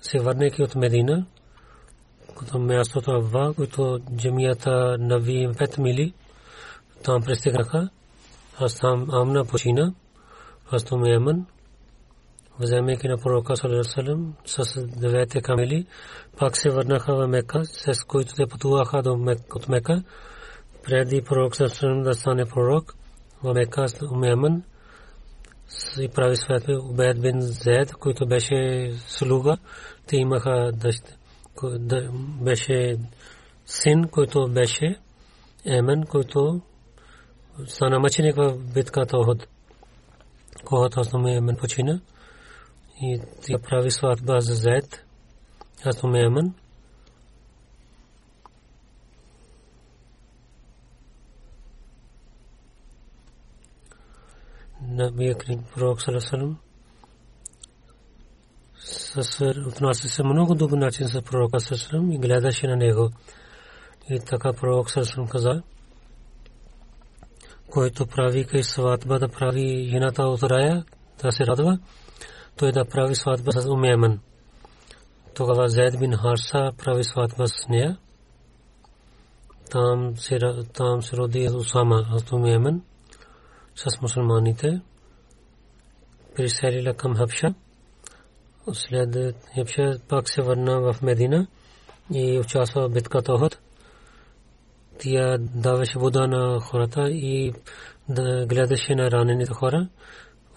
се 0.02 0.18
върнейки 0.18 0.62
от 0.62 0.74
Медина, 0.74 1.26
като 2.38 2.58
мястото 2.58 3.10
Авва, 3.10 3.54
което 3.54 4.00
джамията 4.16 4.96
Нави 5.00 5.48
5 5.48 5.78
мили, 5.80 6.14
там 7.04 7.22
пристигнаха. 7.22 7.88
Аз 8.58 8.74
там 8.74 9.10
Амна 9.10 9.44
почина, 9.44 9.94
там 10.78 11.06
Йемен, 11.06 11.46
вземайки 12.58 13.08
на 13.08 13.18
пророка 13.18 13.56
Салерасалем 13.56 14.34
с 14.46 14.86
девете 14.86 15.40
камили, 15.40 15.86
пак 16.38 16.56
се 16.56 16.70
върнаха 16.70 17.14
в 17.16 17.28
Мека, 17.28 17.64
с 17.64 18.04
които 18.04 18.34
те 18.34 18.46
пътуваха 18.46 19.02
от 19.54 19.68
Мека, 19.68 20.02
преди 20.84 21.22
пророк 21.22 21.56
Салерасалем 21.56 22.02
да 22.02 22.14
стане 22.14 22.44
пророк, 22.46 22.94
в 23.42 23.54
Мека 23.54 23.86
Умемен, 24.12 24.62
и 26.00 26.08
прави 26.08 26.36
святби 26.36 26.74
Убед 26.74 27.20
бин 27.20 27.40
Зед, 27.40 27.92
който 27.92 28.26
беше 28.26 28.90
слуга, 29.06 29.56
те 30.06 30.16
имаха 30.16 30.72
дъщ, 30.74 31.18
беше 32.40 32.96
син, 33.66 34.08
който 34.08 34.48
беше 34.48 34.96
Емен, 35.64 36.02
който 36.02 36.60
стана 37.66 37.98
мъченик 37.98 38.36
в 38.36 38.72
битката 38.74 39.18
Охот. 39.18 39.46
Когато 40.64 41.00
основно 41.00 41.28
Емен 41.28 41.56
почина 41.56 42.00
и 43.02 43.20
тя 43.42 43.58
прави 43.58 43.90
сватба 43.90 44.40
за 44.40 44.54
Зед, 44.54 45.04
основно 45.86 46.18
Емен. 46.18 46.54
Набия 54.82 55.34
Крим 55.34 55.64
Пророк 55.74 56.02
Саласалам 56.02 56.58
отнася 59.66 60.08
се 60.08 60.22
много 60.22 60.54
добър 60.54 60.78
начин 60.78 61.08
с 61.08 61.22
пророка 61.22 61.60
Саласалам 61.60 62.12
и 62.12 62.18
гледаше 62.18 62.66
на 62.66 62.76
него. 62.76 63.10
И 64.10 64.20
така 64.20 64.52
пророк 64.52 64.90
Саласалам 64.90 65.28
каза, 65.28 65.62
който 67.70 68.06
прави 68.06 68.44
кай 68.44 68.62
сватба 68.62 69.18
да 69.18 69.28
прави 69.28 69.88
жената 69.90 70.22
от 70.22 70.42
рая, 70.42 70.84
да 71.22 71.32
се 71.32 71.46
радва, 71.46 71.78
той 72.56 72.72
да 72.72 72.84
прави 72.84 73.14
сватба 73.14 73.52
с 73.52 73.66
Умемен. 73.66 74.20
Тогава 75.34 75.68
Зайд 75.68 75.98
бин 75.98 76.16
Харса 76.16 76.72
прави 76.84 77.04
сватба 77.04 77.46
с 77.46 77.68
нея. 77.68 77.98
Там 79.70 80.16
се, 80.16 80.38
там 80.74 81.02
се 81.02 81.16
роди 81.16 81.48
Усама 81.54 82.06
от 82.12 82.32
Умемен 82.32 82.82
с 83.76 84.02
мусулманите. 84.02 84.80
Приселила 86.36 86.94
към 86.94 87.16
Хабша 87.16 87.54
след 88.72 89.36
Хепша 89.54 89.98
пак 90.08 90.30
се 90.30 90.42
върна 90.42 90.80
в 90.80 91.02
Медина 91.02 91.46
и 92.14 92.38
участва 92.38 92.88
в 92.88 92.92
битката 92.92 93.32
Охот. 93.32 93.58
Тя 95.02 95.38
даваше 95.38 95.98
вода 95.98 96.26
на 96.26 96.60
хората 96.60 97.10
и 97.10 97.52
да 98.08 98.46
гледаше 98.46 98.94
на 98.94 99.10
ранените 99.10 99.52
хора. 99.52 99.88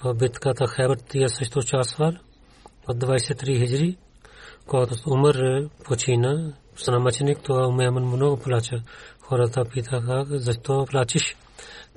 В 0.03 0.13
битката 0.13 0.67
Хебър 0.67 0.97
тя 1.09 1.27
също 1.27 1.59
участва 1.59 2.19
от 2.87 2.97
23 2.97 3.59
хиджри, 3.59 3.97
когато 4.67 4.95
Умър 5.09 5.67
почина, 5.85 6.53
стана 6.75 6.99
мъченик, 6.99 7.39
това 7.43 7.67
Умеман 7.67 8.05
много 8.05 8.37
плача. 8.37 8.81
Хората 9.19 9.65
питаха, 9.65 10.25
защо 10.29 10.85
плачеш? 10.85 11.35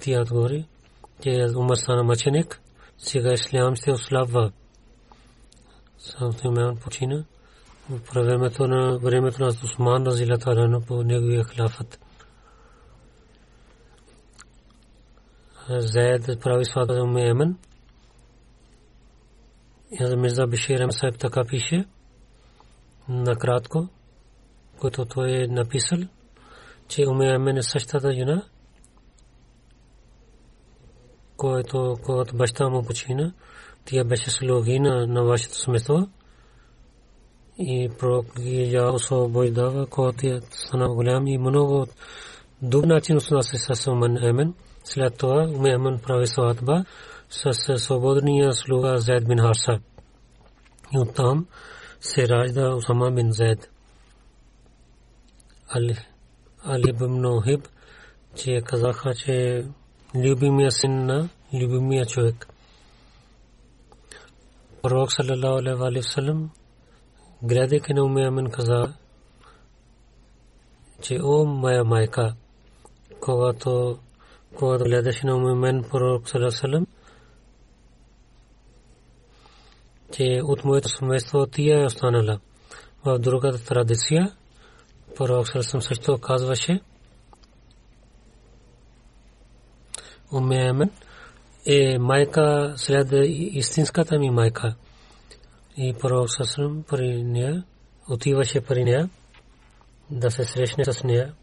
Тя 0.00 0.20
отговори, 0.20 0.64
че 1.22 1.46
Умър 1.56 1.76
стана 1.76 2.02
мъченик, 2.02 2.61
сега 2.98 3.32
ислям 3.32 3.76
се 3.76 3.92
ослабва 3.92 4.52
сам 5.98 6.32
Сулейман 6.32 6.76
почина 6.76 7.24
времето 8.14 8.68
на 8.68 8.98
времето 8.98 9.42
на 9.42 9.48
Усман 9.48 10.06
разила 10.06 10.38
таala 10.38 10.80
по 10.80 11.02
неговия 11.02 11.44
хилафът. 11.44 12.06
Зайд 15.68 16.40
прави 16.40 16.64
свата 16.64 16.94
за 16.94 17.55
И 19.90 20.07
за 20.07 20.16
Мирза 20.16 20.46
Бишир 20.46 20.81
Амсайб 20.81 21.18
така 21.18 21.44
пише 21.44 21.85
накратко, 23.09 23.88
който 24.81 25.05
той 25.05 25.31
е 25.31 25.46
написал, 25.46 25.98
че 26.88 27.07
Уме 27.07 27.35
Емен 27.35 27.57
е 27.57 27.62
същата 27.62 28.12
жена, 28.12 28.42
който 31.37 31.96
когато 32.05 32.37
баща 32.37 32.68
му 32.68 32.83
почина, 32.83 33.33
тя 33.85 34.05
беше 34.05 34.31
слугина 34.31 35.07
на 35.07 35.24
вашето 35.24 35.55
семейство 35.55 36.09
и 37.59 37.90
пророк 37.98 38.40
ги 38.40 38.72
я 38.72 38.92
освобождава, 38.92 39.87
когато 39.87 40.26
е 40.26 40.40
стана 40.50 40.88
голям 40.88 41.26
и 41.26 41.38
много 41.38 41.87
добър 42.62 42.87
начин 42.87 43.20
се 43.20 43.74
с 43.74 43.90
Умен 43.90 44.16
Емен. 44.24 44.55
След 44.88 45.16
това 45.16 45.42
Умен 45.42 45.72
Емен 45.72 45.99
прави 45.99 46.27
сватба 46.27 46.85
с 47.31 47.79
свободния 47.79 48.53
слуга 48.53 48.99
Зайд 48.99 49.29
бин 49.29 49.38
Харса. 49.38 49.79
И 50.94 50.99
оттам 50.99 51.46
се 52.01 52.29
ражда 52.29 52.75
Усама 52.75 53.11
бин 53.11 53.33
Зайд. 53.33 53.70
Али, 55.68 55.99
Али 56.64 56.92
бин 56.92 57.20
Нохиб, 57.20 57.68
че 58.35 58.61
казаха, 58.64 59.14
че 59.14 59.66
любимия 60.14 60.70
син 60.70 61.07
на 61.07 61.29
любимия 61.53 62.07
човек– 62.07 62.46
пророк 64.87 65.11
саллалаху 65.12 65.85
алейхи 65.85 66.07
ва 66.07 66.12
саллям 66.14 66.51
гледайки 67.42 67.94
на 67.94 68.05
Уме 68.05 68.27
Амен 68.27 68.51
каза, 68.51 68.92
че 71.03 71.18
о 71.22 71.44
моя 71.44 71.85
майка, 71.85 72.35
когато 73.20 73.99
когато 74.59 74.85
гледаше 74.85 75.27
на 75.27 75.53
Амен 75.53 75.85
пророк 75.90 76.29
Салесалем, 76.29 76.87
че 80.12 80.40
от 80.45 80.64
моето 80.64 80.88
семейство 80.88 81.47
тия 81.47 81.83
е 81.83 81.87
останала. 81.87 82.40
В 83.05 83.19
другата 83.19 83.64
традиция, 83.64 84.33
пророк 85.16 85.49
Салесалем 85.49 85.83
също 85.83 86.19
казваше, 86.19 86.81
Уме 90.33 90.57
Амен 90.57 90.90
е 91.66 91.99
майка 91.99 92.75
след 92.77 93.09
истинската 93.33 94.19
ми 94.19 94.31
майка. 94.31 94.75
И 95.77 95.95
пророк 96.01 96.31
Салесалем 96.31 96.83
при 96.83 97.23
нея 97.23 97.64
отиваше 98.09 98.61
при 98.61 98.85
нея 98.85 99.11
да 100.11 100.31
се 100.31 100.45
срещне 100.45 100.85
с 100.85 101.05
нея. 101.05 101.35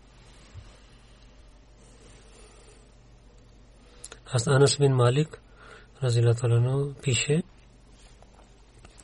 Аз 4.33 4.47
Анас 4.47 4.77
бин 4.79 4.95
Малик, 4.95 5.41
разилаталано, 6.03 6.93
пише, 7.01 7.43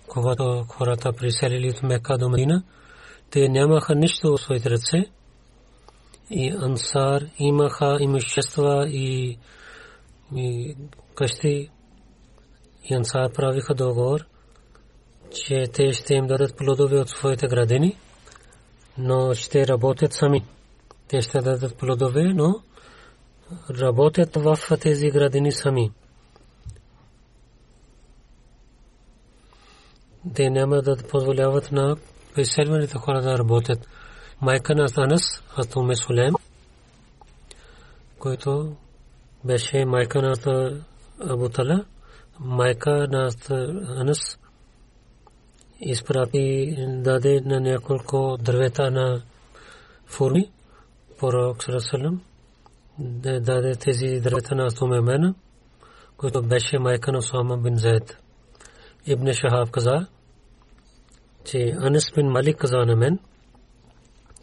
когато 0.08 0.65
хората 0.70 1.13
приселили 1.13 1.70
от 1.70 1.84
Мека 1.84 2.18
до 2.18 2.30
Медина, 2.30 2.63
те 3.32 3.50
нямаха 3.50 3.96
нищо 3.96 4.32
в 4.32 4.42
своите 4.42 4.70
ръце. 4.70 5.06
И 6.32 6.56
Ансар 6.62 7.22
имаха 7.39 7.98
имущества 8.00 8.88
и, 8.88 9.38
и 10.36 10.76
къщи. 11.15 11.70
И 12.89 12.96
Ансар 12.96 13.32
правиха 13.34 13.74
договор, 13.74 14.26
че 15.32 15.63
те 15.74 15.94
ще 15.94 16.13
им 16.13 16.28
дадат 16.28 16.58
плодове 16.58 17.00
от 17.00 17.10
своите 17.10 17.48
градини 17.48 17.98
но 19.00 19.34
ще 19.34 19.68
работят 19.68 20.13
сами. 20.13 20.46
Те 21.08 21.22
ще 21.22 21.39
дадат 21.39 21.78
плодове, 21.78 22.24
но 22.24 22.56
работят 23.69 24.35
в 24.35 24.57
тези 24.81 25.09
градини 25.09 25.51
сами. 25.51 25.91
Те 30.35 30.49
няма 30.49 30.81
да 30.81 30.97
позволяват 30.97 31.71
на 31.71 31.97
преселваните 32.35 32.97
хора 32.97 33.21
да 33.21 33.38
работят. 33.38 33.88
Майка 34.41 34.75
на 34.75 34.88
Анас, 34.97 35.43
Атуме 35.57 35.95
Сулем, 35.95 36.33
който 38.19 38.75
беше 39.45 39.85
майка 39.85 40.21
на 40.21 40.33
Абутала, 41.19 41.85
майка 42.39 43.07
на 43.12 43.29
Анас, 43.97 44.39
изпрати 45.81 46.75
даде 46.89 47.41
на 47.45 47.59
няколко 47.59 48.38
дървета 48.41 48.91
на 48.91 49.21
фурми. 50.07 50.51
Пророк 51.19 51.63
Сарасалам 51.63 52.21
даде 52.99 53.75
тези 53.75 54.19
дървета 54.19 54.55
на 54.55 54.71
Сумемена, 54.71 55.35
който 56.17 56.41
беше 56.41 56.79
майка 56.79 57.12
на 57.12 57.21
Суама 57.21 57.57
бин 57.57 57.75
Зайд. 57.75 58.17
Ибн 59.05 59.33
Шахаб 59.33 59.71
каза, 59.71 60.07
че 61.45 61.75
Анис 61.79 62.12
бин 62.15 62.27
Малик 62.27 62.57
каза 62.57 62.77
на 62.77 62.95
мен, 62.95 63.19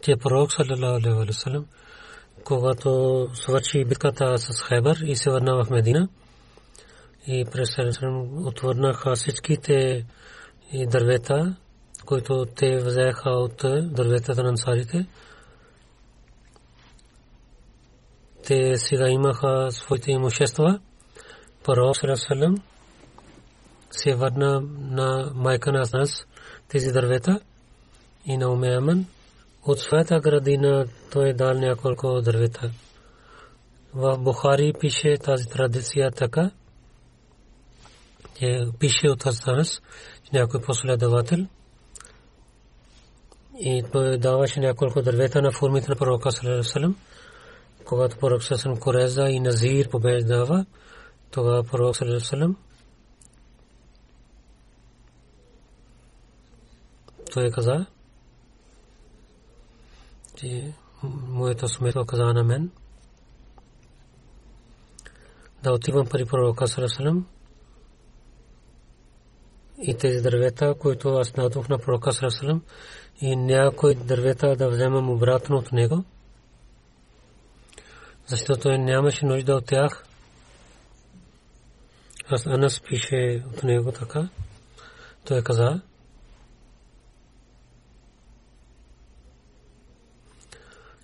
че 0.01 0.15
пророк 0.15 0.51
саллалаху 0.53 1.07
алейхи 1.07 1.27
ва 1.27 1.33
саллям 1.33 1.65
когато 2.47 3.27
свърши 3.33 3.85
битката 3.85 4.37
с 4.37 4.61
Хайбар 4.61 4.95
и 5.05 5.15
се 5.15 5.29
върна 5.29 5.63
в 5.63 5.69
Медина 5.69 6.07
и 7.27 7.45
през 7.51 7.69
отвърнаха 8.45 9.15
всичките 9.15 10.05
дървета, 10.87 11.55
които 12.05 12.45
те 12.55 12.77
взеха 12.77 13.29
от 13.29 13.61
дърветата 13.93 14.43
на 14.43 14.49
ансарите. 14.49 15.05
Те 18.47 18.77
сега 18.77 19.09
имаха 19.09 19.71
своите 19.71 20.11
имущества. 20.11 20.79
Пророк 21.63 21.95
Салам 21.95 22.55
се 23.91 24.15
върна 24.15 24.61
на 24.79 25.31
майка 25.35 25.71
на 25.71 25.83
нас 25.93 26.25
тези 26.67 26.91
дървета 26.91 27.39
и 28.25 28.37
на 28.37 28.49
Умеяман. 28.49 29.05
От 29.63 29.79
своята 29.79 30.19
градина 30.19 30.85
той 31.11 31.29
е 31.29 31.33
дал 31.33 31.53
няколко 31.53 32.21
дървета. 32.21 32.71
В 33.93 34.17
Бухари 34.17 34.73
пише 34.79 35.17
тази 35.17 35.47
традиция 35.47 36.11
така, 36.11 36.51
пише 38.79 39.09
от 39.09 39.25
Астанас, 39.25 39.81
някой 40.33 40.61
последовател 40.61 41.47
и 43.59 43.83
той 43.91 44.17
даваше 44.17 44.59
няколко 44.59 45.01
дървета 45.01 45.41
на 45.41 45.51
формите 45.51 45.89
на 45.89 45.95
пророка 45.95 46.31
Салам. 46.63 46.95
Когато 47.87 48.17
пророк 48.17 48.43
Салам 48.43 48.79
Кореза 48.79 49.29
и 49.29 49.39
Назир 49.39 49.89
побеждава, 49.89 50.65
тогава 51.31 51.63
пророк 51.63 51.95
Салам 51.95 52.55
той 57.33 57.51
каза, 57.51 57.85
че 60.35 60.73
моето 61.27 61.67
смето 61.67 62.05
каза 62.05 62.23
на 62.23 62.43
мен 62.43 62.71
да 65.63 65.73
отивам 65.73 66.07
при 66.07 66.25
пророка 66.25 66.67
Салам 66.67 67.27
и 69.81 69.97
тези 69.97 70.21
дървета, 70.21 70.75
които 70.79 71.09
аз 71.09 71.31
дадох 71.31 71.69
на 71.69 71.77
пророка 71.77 72.11
Сарасалам 72.11 72.61
и 73.21 73.35
някои 73.35 73.95
дървета 73.95 74.55
да 74.55 74.69
вземам 74.69 75.09
обратно 75.09 75.57
от 75.57 75.71
него, 75.71 76.03
защото 78.27 78.77
нямаше 78.77 79.25
нужда 79.25 79.55
от 79.55 79.65
тях. 79.65 80.05
Аз 82.29 82.47
Анас 82.47 82.81
пише 82.81 83.43
от 83.47 83.63
него 83.63 83.91
така. 83.91 84.29
Той 85.25 85.43
каза, 85.43 85.81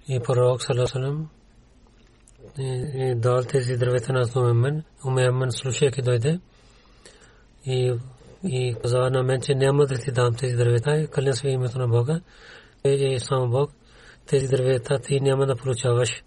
и 0.07 0.19
пророк 0.19 0.63
Сарасалам 0.63 1.29
дал 3.15 3.43
тези 3.43 3.77
дървета 3.77 4.13
на 4.13 4.27
Умемен. 4.35 4.83
Умемен 5.05 5.51
слушайки 5.51 6.01
дойде 6.01 6.39
и 7.65 7.93
и 8.45 8.75
каза 8.81 8.97
на 8.97 9.23
мен, 9.23 9.41
че 9.41 9.55
няма 9.55 9.85
да 9.85 9.95
ти 9.95 10.11
дам 10.11 10.35
тези 10.35 10.55
дървета 10.55 10.97
и 10.97 11.07
кълня 11.07 11.33
се 11.33 11.47
името 11.47 11.79
на 11.79 11.87
Бога. 11.87 12.21
Е 12.83 13.19
само 13.19 13.49
Бог. 13.49 13.71
Тези 14.25 14.47
дървета 14.47 14.99
ти 14.99 15.19
няма 15.19 15.45
да 15.45 15.55
получаваш. 15.55 16.23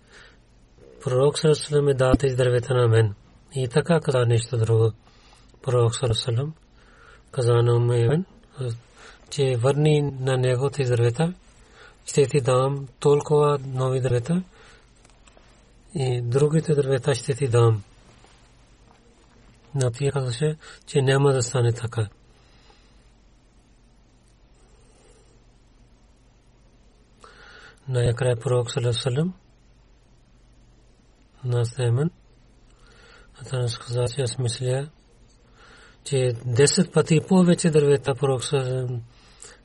Пророк 1.07 1.39
Сарасалам 1.39 1.89
е 1.89 1.95
дал 1.95 2.13
тези 2.19 2.37
дървета 2.37 2.75
на 2.75 2.89
мен. 2.89 3.15
И 3.55 3.69
така 3.69 4.01
каза 4.01 4.27
нещо 4.27 4.57
друго. 4.57 4.93
Пророк 5.63 5.97
Сарасалам 5.97 6.55
каза 7.31 7.53
на 7.53 7.79
мен, 7.79 8.25
че 9.31 9.57
върни 9.57 10.03
на 10.03 10.37
него 10.37 10.71
тези 10.71 10.91
дървета. 10.91 11.35
Ще 12.07 12.27
ти 12.27 12.41
дам 12.41 12.89
толкова 13.01 13.59
нови 13.67 14.01
дървета 14.01 14.43
и 15.95 16.21
другите 16.23 16.75
дървета 16.75 17.15
ще 17.15 17.35
ти 17.35 17.49
дам 17.49 17.83
на 19.75 19.93
тия 19.93 20.13
казаше, 20.13 20.57
че 20.87 21.03
няма 21.03 21.33
да 21.33 21.43
стане 21.43 21.73
така. 21.73 22.09
Накрая 27.89 28.37
пророк 28.37 28.71
Салам 28.71 29.35
на 31.47 31.65
Сейман 31.65 32.11
Атанас 33.41 33.79
каза, 33.79 34.05
че 34.15 34.23
аз 34.23 34.39
мисля, 34.39 34.89
че 36.05 36.17
10 36.17 36.93
пъти 36.93 37.21
повече 37.29 37.71
дървета 37.71 38.15
пророк 38.15 38.43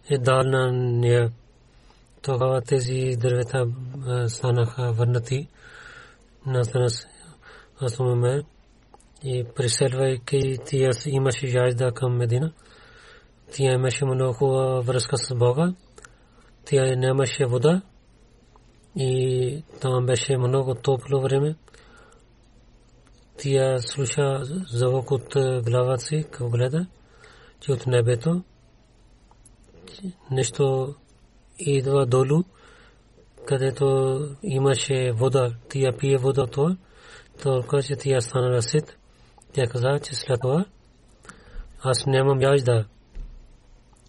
е 0.09 0.17
дал 0.17 0.43
на 0.43 0.71
нея. 0.71 1.31
Тогава 2.21 2.61
тези 2.61 3.15
дървета 3.17 3.67
станаха 4.27 4.91
върнати 4.91 5.47
на 6.45 6.59
Атанас 6.59 7.07
Асумаме 7.81 8.43
и 9.23 9.45
преселвайки 9.55 10.57
тия 10.65 10.91
имаше 11.05 11.47
жажда 11.47 11.91
към 11.91 12.17
Медина. 12.17 12.53
Тя 13.53 13.73
имаше 13.73 14.05
много 14.05 14.45
връзка 14.85 15.17
с 15.17 15.35
Бога. 15.35 15.73
Тя 16.65 16.95
нямаше 16.95 17.45
вода 17.45 17.81
и 18.95 19.63
там 19.81 20.05
беше 20.05 20.37
много 20.37 20.75
топло 20.75 21.21
време. 21.21 21.55
Тя 23.43 23.77
слуша 23.79 24.39
звук 24.71 25.11
от 25.11 25.33
главата 25.65 26.03
си, 26.03 26.25
като 26.31 26.49
гледа, 26.49 26.87
че 27.59 27.71
от 27.71 27.87
небето 27.87 28.43
нещо 30.31 30.95
идва 31.59 32.05
долу, 32.05 32.43
където 33.45 34.19
имаше 34.43 35.11
вода. 35.11 35.53
Тя 35.69 35.91
пие 35.99 36.17
вода 36.17 36.47
това, 36.47 36.77
толкова 37.43 37.83
че 37.83 37.95
тя 37.95 38.21
станала 38.21 38.61
сит. 38.61 38.97
Тя 39.53 39.67
каза, 39.67 39.99
че 40.03 40.15
след 40.15 40.41
това 40.41 40.65
аз 41.83 42.05
нямам 42.05 42.41
яжда. 42.41 42.85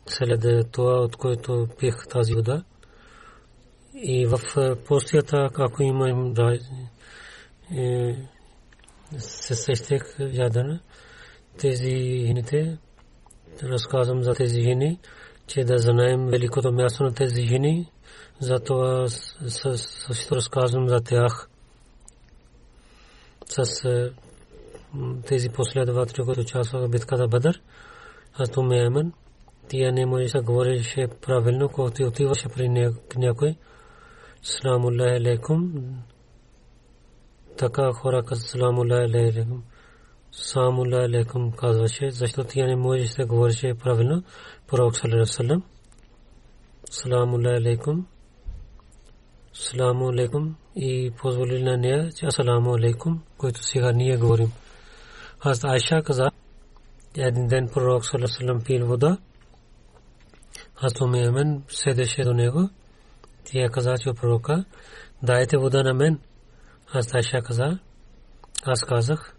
след 0.07 0.71
това, 0.73 0.93
от 0.93 1.17
което 1.17 1.69
пих 1.79 1.95
тази 2.11 2.35
вода. 2.35 2.65
И 3.95 4.27
в 4.27 4.39
постията, 4.85 5.49
ако 5.59 5.83
има 5.83 6.09
им 6.09 6.35
е, 7.77 8.29
се 9.19 9.55
сещах 9.55 10.17
ядена 10.19 10.81
тези 11.59 12.25
жените, 12.27 12.79
разказвам 13.63 14.23
за 14.23 14.35
тези 14.35 14.63
жени, 14.63 14.99
че 15.47 15.65
да 15.65 15.79
знаем 15.79 16.27
великото 16.27 16.73
място 16.73 17.03
на 17.03 17.15
тези 17.15 17.43
жени, 17.43 17.93
затова 18.41 19.09
също 19.09 20.37
разказвам 20.37 20.89
за 20.89 21.01
тях 21.01 21.49
с 23.49 23.65
тези 25.27 25.49
последователи, 25.49 26.25
които 26.25 26.41
участваха 26.41 26.87
в 26.87 26.91
битката 26.91 27.29
Бадър, 27.29 27.63
аз 28.35 28.51
то 28.51 28.63
ме 28.63 28.85
Емен, 28.85 29.13
тия 29.69 29.93
не 29.93 30.07
може 30.07 30.33
да 30.33 30.43
говореше 30.43 31.09
правилно, 31.21 31.69
когато 31.69 32.05
отиваше 32.05 32.49
при 32.49 32.69
някой. 33.17 33.57
Саламу 34.43 34.89
алейкум. 34.89 35.73
Така 37.59 37.93
хора 37.93 38.23
казват 38.23 38.49
саламу 38.49 38.83
алейкум. 38.83 39.63
Саламу 40.33 40.83
алейкум 40.83 41.53
казваше, 41.53 42.11
защото 42.11 42.49
тия 42.49 42.67
не 42.67 42.77
може 42.77 43.17
да 43.17 43.27
говореше 43.27 43.75
правилно. 43.75 44.23
Пророк 44.67 44.97
салам. 45.25 45.63
Саламу 46.91 47.37
алейкум. 47.37 48.07
Саламу 49.53 50.09
алейкум 50.09 50.57
и 50.77 51.13
позволили 51.19 51.63
на 51.63 51.77
нея, 51.77 52.11
че 52.13 52.27
асаламу 52.27 52.75
алейкум, 52.75 53.23
който 53.39 53.63
сега 53.63 53.93
ние 53.93 54.17
говорим. 54.17 54.53
Аз 55.41 55.65
Айша 55.65 56.03
каза, 56.03 56.31
един 57.17 57.47
ден 57.47 57.69
пророк 57.73 58.05
салам 58.07 58.61
пил 58.65 58.87
вода, 58.87 59.19
аз 60.77 60.95
то 60.95 61.07
мен 61.07 61.63
седеше 61.69 62.25
до 62.25 62.35
него, 62.35 62.69
тя 63.45 63.69
каза, 63.69 63.99
че 63.99 64.13
пророка, 64.13 64.65
дайте 65.23 65.57
вода 65.57 65.83
на 65.83 65.95
мен. 65.95 66.21
Аз 66.95 67.15
Айша 67.15 67.43
каза, 67.43 67.79
аз 68.65 68.85
казах 68.85 69.37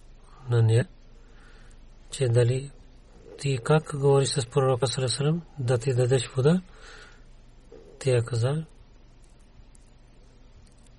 на 0.50 0.62
нея, 0.62 0.88
че 2.12 2.28
дали 2.28 2.72
ти 3.38 3.60
как 3.64 3.96
говориш 4.00 4.30
с 4.30 4.46
пророка 4.46 4.88
салам 4.88 5.42
да 5.60 5.78
ти 5.78 5.94
дадеш 5.94 6.28
вода, 6.28 6.62
тя 8.00 8.22
каза, 8.22 8.66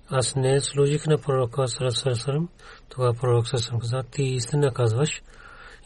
аз 0.09 0.35
не 0.35 0.61
служих 0.61 1.07
на 1.07 1.17
пророка 1.17 1.67
Сарасарам, 1.67 2.49
тогава 2.89 3.13
пророк 3.13 3.47
Сарасарам 3.47 3.79
каза, 3.79 4.03
ти 4.11 4.23
истина 4.23 4.73
казваш 4.73 5.21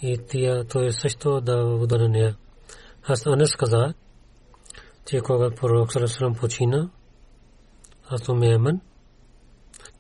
и 0.02 0.20
тия, 0.30 0.68
той 0.68 0.92
също 0.92 1.42
да 1.42 1.66
удара 1.66 2.10
нея. 2.10 2.36
Аз 3.04 3.26
Анес 3.26 3.56
каза, 3.56 3.94
че 5.06 5.22
кога 5.22 5.52
пророк 5.52 5.94
Сарасарам 5.94 6.36
почина, 6.36 6.90
аз 8.10 8.22
то 8.22 8.36
Мемен, 8.36 8.82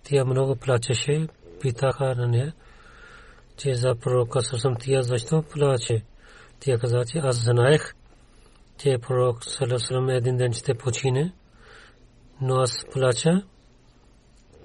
тия 0.10 0.26
много 0.26 0.56
плачеше, 0.56 1.28
питаха 1.62 2.16
на 2.16 2.28
нея, 2.28 2.54
че 3.58 3.74
за 3.74 3.96
пророка 3.96 4.42
Сарасарам 4.42 4.76
тия 4.76 5.04
защо 5.04 5.44
плаче. 5.54 6.04
Тя 6.60 6.78
каза, 6.78 7.04
че 7.06 7.18
аз 7.18 7.44
знаех, 7.44 7.94
че 8.78 8.98
пророк 8.98 9.44
Сарасарам 9.44 10.10
един 10.10 10.38
ден 10.38 10.54
ще 10.54 10.74
почине, 10.74 11.34
но 12.42 12.56
аз 12.56 12.72
плача, 12.94 13.44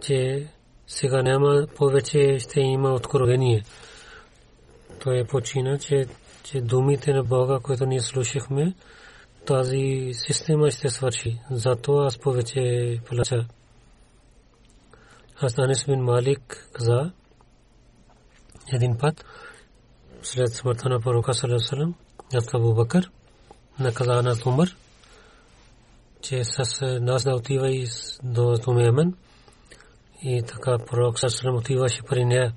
че 0.01 0.49
сега 0.87 1.23
няма 1.23 1.67
повече 1.77 2.39
ще 2.39 2.61
има 2.61 2.95
откровение. 2.95 3.65
Той 5.03 5.25
почина, 5.25 5.79
че, 5.79 6.07
че 6.45 6.61
думите 6.61 7.13
на 7.13 7.25
Бога, 7.25 7.59
които 7.63 7.87
ние 7.87 8.01
слушахме, 8.01 8.75
тази 9.47 10.11
система 10.13 10.71
ще 10.71 10.89
свърши. 10.89 11.41
Зато 11.51 11.97
аз 11.97 12.19
повече 12.19 12.99
плача. 13.05 13.47
Аз 15.40 15.59
Анис 15.59 15.85
бин 15.85 16.01
Малик 16.01 16.68
каза 16.73 17.12
един 18.73 18.99
път 18.99 19.25
след 20.23 20.53
смъртта 20.53 20.88
на 20.88 21.01
пророка 21.01 21.35
Салесалам, 21.35 21.94
аз 22.35 22.55
Абу 22.55 22.75
Бакър, 22.75 23.11
наказа 23.81 24.23
на 24.23 24.37
Умар, 24.47 24.68
че 26.20 26.44
с 26.44 26.81
нас 27.01 27.25
да 27.25 27.37
отива 27.37 27.70
и 27.70 27.87
до 28.23 28.59
Тумемен, 28.64 29.14
и 30.23 30.42
така 30.42 30.79
пророк 30.79 31.18
Сасалам 31.18 31.57
отиваше 31.57 32.03
при 32.03 32.25
нея. 32.25 32.53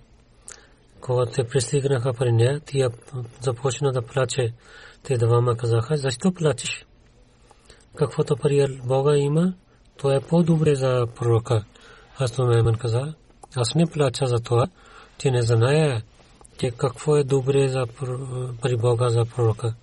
Когато 1.01 1.31
те 1.31 1.43
пристигнаха 1.43 2.13
при 2.13 2.31
нея, 2.31 2.61
тя 2.65 2.89
започна 3.41 3.91
да 3.91 4.01
плаче. 4.01 4.53
Те 5.03 5.17
двама 5.17 5.57
казаха, 5.57 5.97
защо 5.97 6.31
плачеш? 6.31 6.85
Каквото 7.95 8.37
пари 8.37 8.81
Бога 8.85 9.17
има, 9.17 9.53
то 9.97 10.11
е 10.11 10.21
по-добре 10.21 10.75
за 10.75 11.07
пророка. 11.15 11.65
То 12.17 12.45
Мейман 12.45 12.75
каза, 12.75 13.13
аз 13.55 13.75
не 13.75 13.85
плача 13.87 14.25
за 14.25 14.39
това, 14.39 14.67
че 15.17 15.31
не 15.31 15.41
зная, 15.41 16.01
че 16.57 16.71
какво 16.71 17.17
е 17.17 17.23
добре 17.23 17.67
за 17.67 17.85
пари 18.61 18.77
Бога 18.77 19.09
за 19.09 19.25
пророка. 19.25 19.75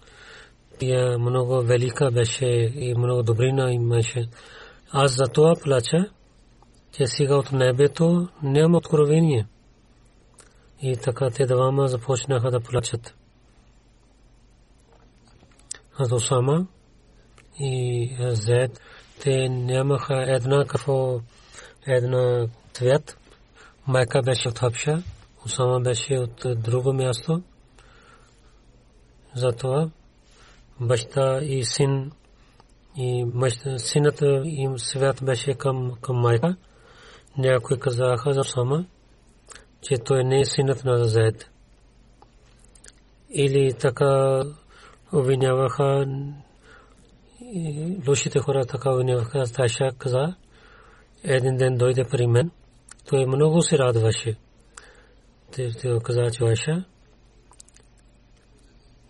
Тя 0.78 1.18
много 1.18 1.62
велика 1.62 2.10
беше 2.10 2.46
и 2.74 2.94
много 2.96 3.22
добрина 3.22 3.72
имаше. 3.72 4.28
Аз 4.90 5.16
за 5.16 5.24
това 5.24 5.54
плача, 5.62 6.10
че 6.92 7.06
сега 7.06 7.36
от 7.36 7.52
небето 7.52 8.28
няма 8.42 8.78
откровение. 8.78 9.46
И 10.82 10.96
така 10.96 11.30
те 11.30 11.46
двама 11.46 11.88
започнаха 11.88 12.50
да 12.50 12.60
плачат. 12.60 13.14
Аз 15.98 16.12
Осама 16.12 16.66
и 17.60 18.10
Зед, 18.20 18.80
те 19.20 19.48
нямаха 19.48 20.24
една 20.26 20.64
какво, 20.64 21.20
една 21.86 22.46
цвят. 22.72 23.18
Майка 23.86 24.22
беше 24.22 24.48
от 24.48 24.58
Хапша, 24.58 25.02
Осама 25.46 25.80
беше 25.80 26.18
от 26.18 26.60
друго 26.62 26.92
място. 26.92 27.42
Затова 29.34 29.90
баща 30.80 31.40
и 31.42 31.64
син 31.64 32.12
и 32.96 33.26
синът 33.76 34.22
им 34.44 34.78
свят 34.78 35.20
беше 35.22 35.54
към, 35.54 35.92
към 36.00 36.16
майка. 36.16 36.56
Някои 37.38 37.80
казаха 37.80 38.32
за 38.32 38.44
Сама, 38.44 38.84
че 39.82 39.94
той 39.98 40.24
не 40.24 40.40
е 40.40 40.44
синът 40.44 40.84
на 40.84 41.04
Заед. 41.04 41.50
Или 43.30 43.72
така 43.72 44.42
обвиняваха 45.12 46.06
лошите 48.08 48.38
хора 48.38 48.66
така 48.66 48.90
обвиняваха. 48.90 49.44
Таша 49.46 49.90
каза, 49.98 50.34
един 51.24 51.56
ден 51.56 51.76
дойде 51.76 52.04
при 52.04 52.26
мен. 52.26 52.50
Той 53.08 53.26
много 53.26 53.62
се 53.62 53.78
радваше. 53.78 54.36
Той 55.82 56.00
каза, 56.00 56.30
че 56.30 56.44
Айша, 56.44 56.84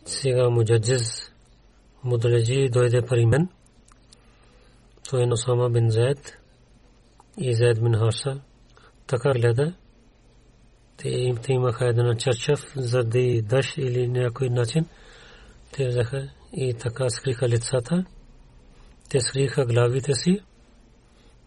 сега 0.04 0.50
муджаджиз 0.50 1.32
мудрежи 2.04 2.68
дойде 2.68 3.02
при 3.02 3.26
мен. 3.26 3.48
Той 5.10 5.22
е 5.22 5.26
Носама 5.26 5.70
бин 5.70 5.90
Заед 5.90 6.38
и 7.38 7.54
Зайд 7.54 7.82
бин 7.82 7.94
Харса 7.94 8.40
така 9.06 9.32
гледа. 9.32 9.74
Те 10.96 11.08
им 11.08 11.36
те 11.36 11.52
имаха 11.52 11.88
една 11.88 12.16
чарчав 12.16 12.60
заради 12.76 13.42
дъжд 13.42 13.76
или 13.76 14.08
някой 14.08 14.48
начин. 14.48 14.86
Те 15.72 15.88
взеха 15.88 16.28
и 16.52 16.74
така 16.74 17.10
скриха 17.10 17.48
лицата. 17.48 18.04
Те 19.08 19.20
скриха 19.20 19.66
главите 19.66 20.14
си 20.14 20.40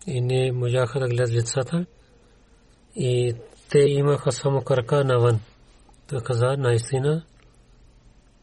и 0.07 0.21
не 0.21 0.51
можаха 0.51 0.99
да 0.99 1.07
гледат 1.07 1.33
лицата. 1.33 1.85
И 2.95 3.35
те 3.69 3.79
имаха 3.79 4.31
само 4.31 4.61
крака 4.61 5.03
навън. 5.03 5.39
Той 6.07 6.21
каза 6.21 6.55
наистина 6.57 7.23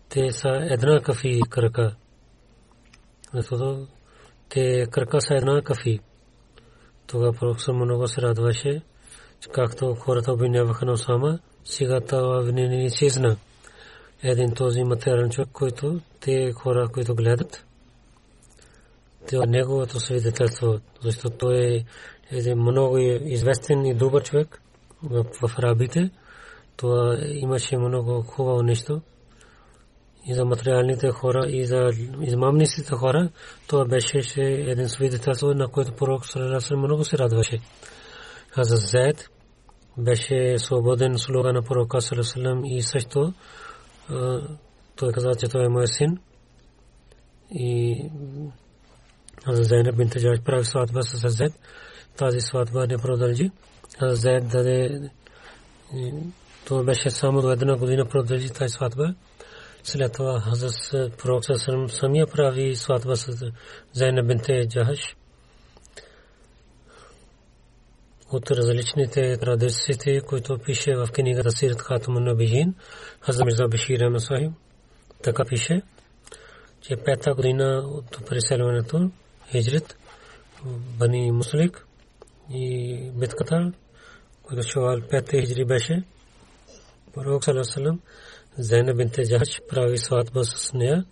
те 0.09 0.31
са 0.31 0.49
една 0.71 1.01
кафи 1.01 1.41
крака. 1.51 1.95
Защото 3.35 3.87
те 4.49 4.87
крака 4.91 5.21
са 5.21 5.35
една 5.35 5.62
кафи. 5.62 6.01
Тогава 7.07 7.33
пророк 7.33 7.69
много 7.69 8.09
се 8.09 8.23
радваше, 8.23 8.83
както 9.53 9.95
хората 9.95 10.33
обвиняваха 10.33 10.87
на 10.87 10.93
Осама, 10.93 11.39
сега 11.65 12.01
това 12.01 12.41
обвинение 12.41 12.85
изчезна. 12.85 13.37
Един 14.23 14.55
този 14.55 14.85
материален 14.85 15.31
човек, 15.31 15.49
който 15.53 16.01
те 16.21 16.53
хора, 16.53 16.89
които 16.89 17.15
гледат, 17.15 17.67
те 19.29 19.39
от 19.39 19.51
неговото 19.51 20.01
свидетелство, 20.01 20.79
защото 21.03 21.37
той 21.37 21.85
е 22.47 22.55
много 22.55 22.99
известен 22.99 23.87
и 23.87 23.95
добър 23.95 24.22
човек 24.22 24.62
в, 25.03 25.25
в 25.25 25.59
арабите. 25.59 26.11
Това 26.77 27.18
имаше 27.25 27.77
много 27.77 28.22
хубаво 28.22 28.62
нещо 28.62 29.01
и 30.27 30.35
за 30.35 30.45
материалните 30.45 31.11
хора, 31.11 31.47
и 31.49 31.66
за 31.66 31.91
измамниците 32.20 32.95
хора, 32.95 33.31
това 33.66 33.85
беше 33.85 34.22
един 34.39 34.89
свидетелство, 34.89 35.55
на 35.55 35.68
който 35.68 35.93
пророк 35.93 36.27
Сарасалам 36.27 36.83
много 36.85 37.05
се 37.05 37.18
радваше. 37.18 37.59
А 38.57 38.64
за 38.64 38.77
Зед 38.77 39.29
беше 39.99 40.59
свободен 40.59 41.18
слуга 41.18 41.53
на 41.53 41.62
пророка 41.62 42.01
Сарасалам 42.01 42.64
и 42.64 42.83
също 42.83 43.33
той 44.97 45.12
каза, 45.12 45.35
че 45.39 45.49
той 45.49 45.64
е 45.64 45.68
мой 45.68 45.87
син. 45.87 46.18
и 47.51 48.11
Зайнаб 49.47 49.97
бинт 49.97 50.13
Джаш 50.13 50.41
прави 50.45 50.65
сватба 50.65 51.03
с 51.03 51.29
Зайд. 51.29 51.53
Тази 52.17 52.41
сватба 52.41 52.87
не 52.87 52.99
продължи. 52.99 53.51
Зайд 54.01 54.49
даде 54.49 55.11
то 56.69 56.85
беше 56.85 57.11
само 57.11 57.43
до 57.43 57.53
една 57.53 57.77
година 57.77 58.05
продължи 58.05 58.51
тази 58.51 58.73
сватба. 58.73 59.15
След 59.83 60.13
това 60.13 60.41
Хазрат 60.41 61.17
Пророк 61.19 61.45
самия 61.89 62.27
прави 62.27 62.77
сватба 62.77 63.17
с 63.17 63.53
Зайнаб 63.93 64.27
бинт 64.27 64.69
Джахаш. 64.69 65.17
от 68.35 68.51
различните 68.51 69.37
традициите, 69.37 70.21
които 70.21 70.59
пише 70.59 70.95
в 70.97 71.09
книгата 71.13 71.51
Сират 71.51 71.83
Хатамун 71.83 72.25
Набижин, 72.25 72.75
Хазрат 73.21 73.45
Мирза 73.45 73.69
Бишир 73.69 74.01
Амасахим, 74.01 74.55
така 75.23 75.45
пише, 75.45 75.83
че 76.81 76.97
пета 76.97 77.35
година 77.35 77.83
от 77.87 78.27
преселването, 78.27 79.11
Хиджрит, 79.51 79.97
Бани 80.99 81.33
Муслик 81.33 81.87
и 82.51 82.97
битката, 83.15 83.73
който 84.43 84.63
Шуал 84.63 84.97
5 84.97 85.31
хиджри 85.31 85.65
беше, 85.65 86.03
Пророк 87.15 87.45
Салам 87.45 88.01
Зайнаб 88.59 88.97
бинте 88.97 89.25
Джахаш 89.29 89.61
прави 89.69 89.99
сватба 89.99 90.45
с 90.45 90.73
нея, 90.73 91.05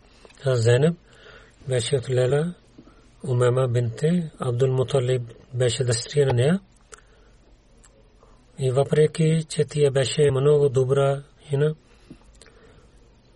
а 0.45 0.57
Зайнаб 0.57 0.97
беше 1.69 1.97
от 1.97 2.11
Лела, 2.11 2.55
Умема 3.25 3.69
бинте 3.69 4.31
Абдул 4.39 4.73
Муталиб 4.73 5.23
беше 5.55 5.85
дъщеря 5.85 6.27
на 6.27 6.33
нея. 6.33 6.61
И 8.59 8.71
въпреки, 8.71 9.45
че 9.49 9.65
тя 9.65 9.91
беше 9.91 10.31
много 10.31 10.69
добра 10.69 11.23
жена, 11.51 11.75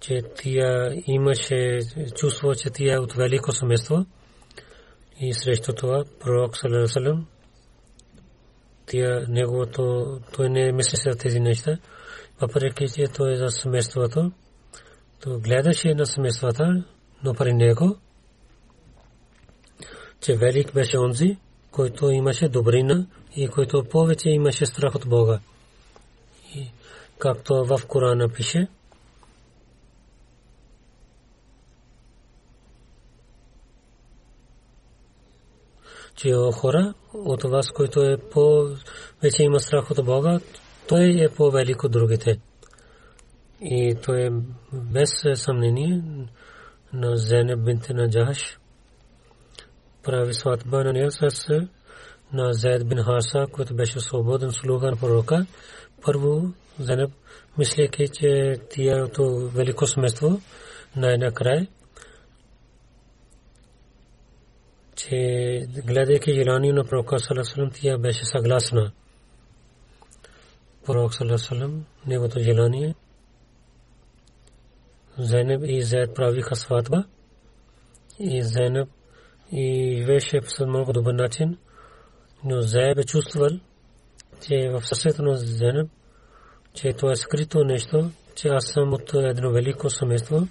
че 0.00 0.22
тя 0.36 0.92
имаше 1.06 1.78
чувство, 2.14 2.54
че 2.54 2.70
тя 2.70 2.94
е 2.94 2.98
от 2.98 3.12
велико 3.12 3.52
семейство. 3.52 4.06
И 5.20 5.32
срещу 5.34 5.72
това 5.72 6.04
пророк 6.20 6.56
Салерасалем, 6.56 7.26
тя 8.86 9.24
неговото, 9.28 10.18
той 10.32 10.48
не 10.50 10.72
мисли 10.72 10.96
за 10.96 11.18
тези 11.18 11.40
неща, 11.40 11.78
въпреки, 12.40 12.88
че 12.94 13.04
той 13.06 13.32
е 13.32 13.36
за 13.36 13.48
семейството, 13.48 14.32
то 15.20 15.38
гледаше 15.38 15.94
на 15.94 16.06
семействата, 16.06 16.84
но 17.24 17.34
при 17.34 17.54
него, 17.54 17.96
че 20.20 20.36
велик 20.36 20.74
беше 20.74 20.98
онзи, 20.98 21.36
който 21.70 22.10
имаше 22.10 22.48
добрина 22.48 23.06
и 23.36 23.48
който 23.48 23.84
повече 23.84 24.28
имаше 24.28 24.66
страх 24.66 24.94
от 24.94 25.08
Бога. 25.08 25.40
И 26.54 26.70
както 27.18 27.64
в 27.64 27.86
Корана 27.88 28.28
пише, 28.28 28.68
че 36.16 36.32
хора 36.54 36.94
от 37.14 37.42
вас, 37.42 37.70
който 37.70 38.00
е 38.00 38.16
по 38.30 38.68
вече 39.22 39.42
има 39.42 39.60
страх 39.60 39.90
от 39.90 40.04
Бога, 40.04 40.40
той 40.88 41.24
е 41.24 41.28
по-велик 41.28 41.84
от 41.84 41.92
другите. 41.92 42.38
И 43.60 43.96
той 44.04 44.26
е 44.26 44.30
без 44.72 45.10
съмнение 45.34 46.02
на 46.92 47.16
Зенеб 47.16 47.60
бинте 47.60 47.94
на 47.94 48.10
Джахаш. 48.10 48.58
Прави 50.02 50.34
сватба 50.34 50.84
на 50.84 50.92
нея 50.92 51.10
с 51.10 51.48
на 52.32 52.52
Зайд 52.52 52.88
бин 52.88 53.02
Харса, 53.02 53.46
който 53.52 53.74
беше 53.74 54.00
свободен 54.00 54.52
слуга 54.52 54.90
на 54.90 54.96
пророка. 54.96 55.46
Първо, 56.02 56.52
Зенеб, 56.78 57.10
мислейки, 57.58 58.08
че 58.08 58.56
тиято 58.70 59.50
велико 59.54 59.86
семейство 59.86 60.40
най-накрая, 60.96 61.66
че 64.96 65.66
гледайки 65.86 66.34
желание 66.34 66.72
на 66.72 66.84
пророка 66.84 67.18
Салесалам, 67.18 67.70
тя 67.74 67.98
беше 67.98 68.24
съгласна. 68.24 68.92
Пророк 70.86 71.14
Салесалам, 71.14 71.84
неговото 72.06 72.40
желание, 72.40 72.94
Зайнеб 75.18 75.62
и 75.64 75.82
Зайд 75.82 76.14
правиха 76.14 76.56
сватба 76.56 77.04
и 78.18 78.42
Зайнеб 78.42 78.88
и 79.52 79.96
живееше 79.96 80.40
по 80.40 80.66
много 80.66 80.92
добър 80.92 81.14
начин 81.14 81.58
но 82.44 82.60
Заеб 82.60 82.98
е 82.98 83.04
чувствал, 83.04 83.48
че 84.46 84.68
в 84.68 84.82
сърцето 84.86 85.22
на 85.22 85.36
Зенеб, 85.36 85.90
че 86.74 86.92
това 86.92 87.12
е 87.12 87.16
скрито 87.16 87.64
нещо, 87.64 88.10
че 88.34 88.48
аз 88.48 88.66
съм 88.66 88.92
от 88.92 89.14
едно 89.14 89.50
велико 89.50 89.90
семейство 89.90 90.48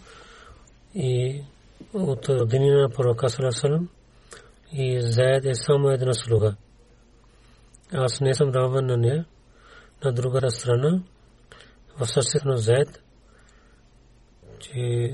и 0.96 1.41
от 1.93 2.30
родинина 2.30 2.82
на 2.82 2.89
пророка 2.89 3.30
Салам 3.30 3.89
и 4.78 5.01
Заед 5.01 5.45
е 5.45 5.55
само 5.55 5.89
една 5.89 6.13
слуга. 6.13 6.55
Аз 7.93 8.21
не 8.21 8.34
съм 8.34 8.49
равен 8.49 8.86
на 8.86 8.97
нея. 8.97 9.26
На 10.03 10.13
другата 10.13 10.51
страна, 10.51 11.03
в 11.99 12.07
сърцето 12.07 12.47
на 12.47 12.57
Заед, 12.57 13.03
че 14.59 15.09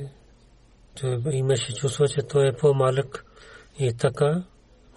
имаше 1.31 1.73
чувство, 1.73 2.07
че 2.07 2.21
той 2.21 2.47
е 2.47 2.53
по-малък 2.53 3.25
и 3.79 3.93
така, 3.93 4.43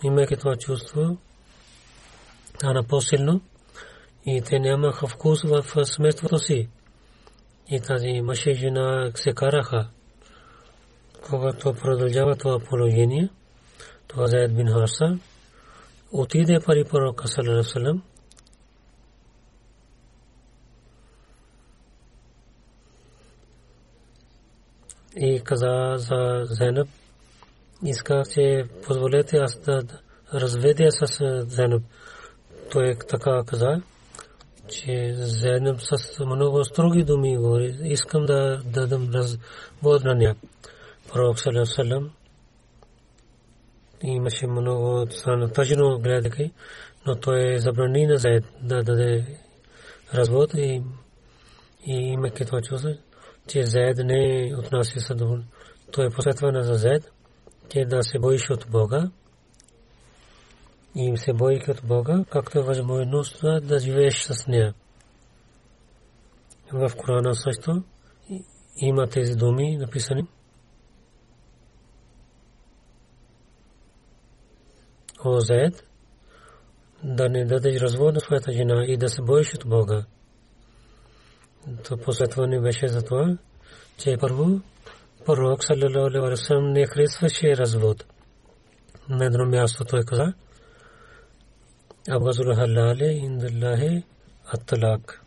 имайки 0.05 0.37
това 0.37 0.57
чувство, 0.57 1.19
стана 2.55 2.85
по-силно 2.85 3.41
и 4.27 4.43
те 4.43 4.59
нямаха 4.59 5.07
вкус 5.07 5.43
в 5.43 5.85
семейството 5.85 6.39
си. 6.39 6.69
И 7.71 7.81
тази 7.81 8.21
мъж 8.21 8.47
и 8.47 8.55
жена 8.55 9.11
се 9.15 9.33
караха. 9.33 9.89
Когато 11.29 11.75
продължава 11.75 12.37
това 12.37 12.59
положение, 12.59 13.29
Заед 14.17 14.57
бин 14.57 14.69
Харса 14.69 15.19
отиде 16.13 16.61
пари 16.61 16.85
пророка 16.85 17.29
Салам 17.29 18.03
и 25.17 25.41
каза 25.45 25.95
за 25.97 26.45
Зайнаб, 26.45 26.89
иска 27.85 28.23
че 28.35 28.65
позволете 28.87 29.37
аз 29.37 29.59
да 29.61 29.83
разведя 30.35 30.91
с 30.91 31.07
Зайнаб 31.49 31.83
той 32.71 32.97
така 33.09 33.43
каза, 33.47 33.83
че 34.69 35.15
Зайнаб 35.15 35.81
с 35.81 36.25
много 36.25 36.65
строги 36.65 37.05
думи 37.05 37.37
говори. 37.37 37.79
Искам 37.83 38.25
да 38.25 38.63
дадам 38.65 39.11
развод 39.15 40.05
на 40.05 40.15
нея. 40.15 40.37
Пророк 41.13 41.39
Салам 41.41 42.11
имаше 44.03 44.47
много 44.47 45.07
тъжно 45.55 45.99
гледайки, 45.99 46.53
но 47.07 47.17
той 47.17 47.59
забрани 47.59 48.07
на 48.07 48.17
Зайд 48.17 48.45
да 48.63 48.83
даде 48.83 49.39
развод 50.15 50.55
и, 50.55 50.83
и 51.87 51.93
имайки 51.93 52.45
това 52.45 52.61
чувство, 52.63 52.91
че 53.49 53.67
Зайд 53.67 53.99
не 53.99 54.53
отнася 54.59 55.01
съдоволно. 55.01 55.45
Той 55.93 56.07
е 56.07 56.11
посветва 56.11 56.53
на 56.53 56.63
Зайд, 56.63 57.13
че 57.69 57.85
да 57.85 58.03
се 58.03 58.19
боиш 58.19 58.51
от 58.51 58.67
Бога 58.71 59.11
и 60.97 61.17
се 61.17 61.33
бойки 61.33 61.71
от 61.71 61.81
Бога, 61.85 62.25
както 62.31 62.59
е 62.59 62.63
възможността 62.63 63.61
да 63.61 63.79
живееш 63.79 64.23
с 64.23 64.47
нея. 64.47 64.75
В 66.73 66.91
Корана 66.97 67.35
също 67.35 67.83
има 68.77 69.07
тези 69.07 69.35
думи 69.35 69.77
написани. 69.77 70.27
Заед, 75.25 75.85
да 77.03 77.29
не 77.29 77.45
дадеш 77.45 77.83
развод 77.83 78.15
на 78.15 78.21
своята 78.21 78.53
жена 78.53 78.85
и 78.89 78.97
да 78.97 79.09
се 79.09 79.23
боиш 79.23 79.55
от 79.55 79.69
Бога. 79.69 80.05
То 81.85 81.97
посветване 81.97 82.61
беше 82.61 82.89
за 82.89 83.05
това, 83.05 83.39
че 83.99 84.17
първо 84.21 84.61
пророк 85.25 85.65
саллалаху 85.65 86.61
не 86.61 86.87
харесваше 86.87 87.57
развод. 87.57 88.05
На 89.09 89.25
едно 89.25 89.47
място 89.47 89.85
той 89.85 90.05
каза, 90.05 90.35
Абгазул 92.09 92.55
халале 92.55 93.11
индаллахе 93.13 94.03
атталак. 94.55 95.23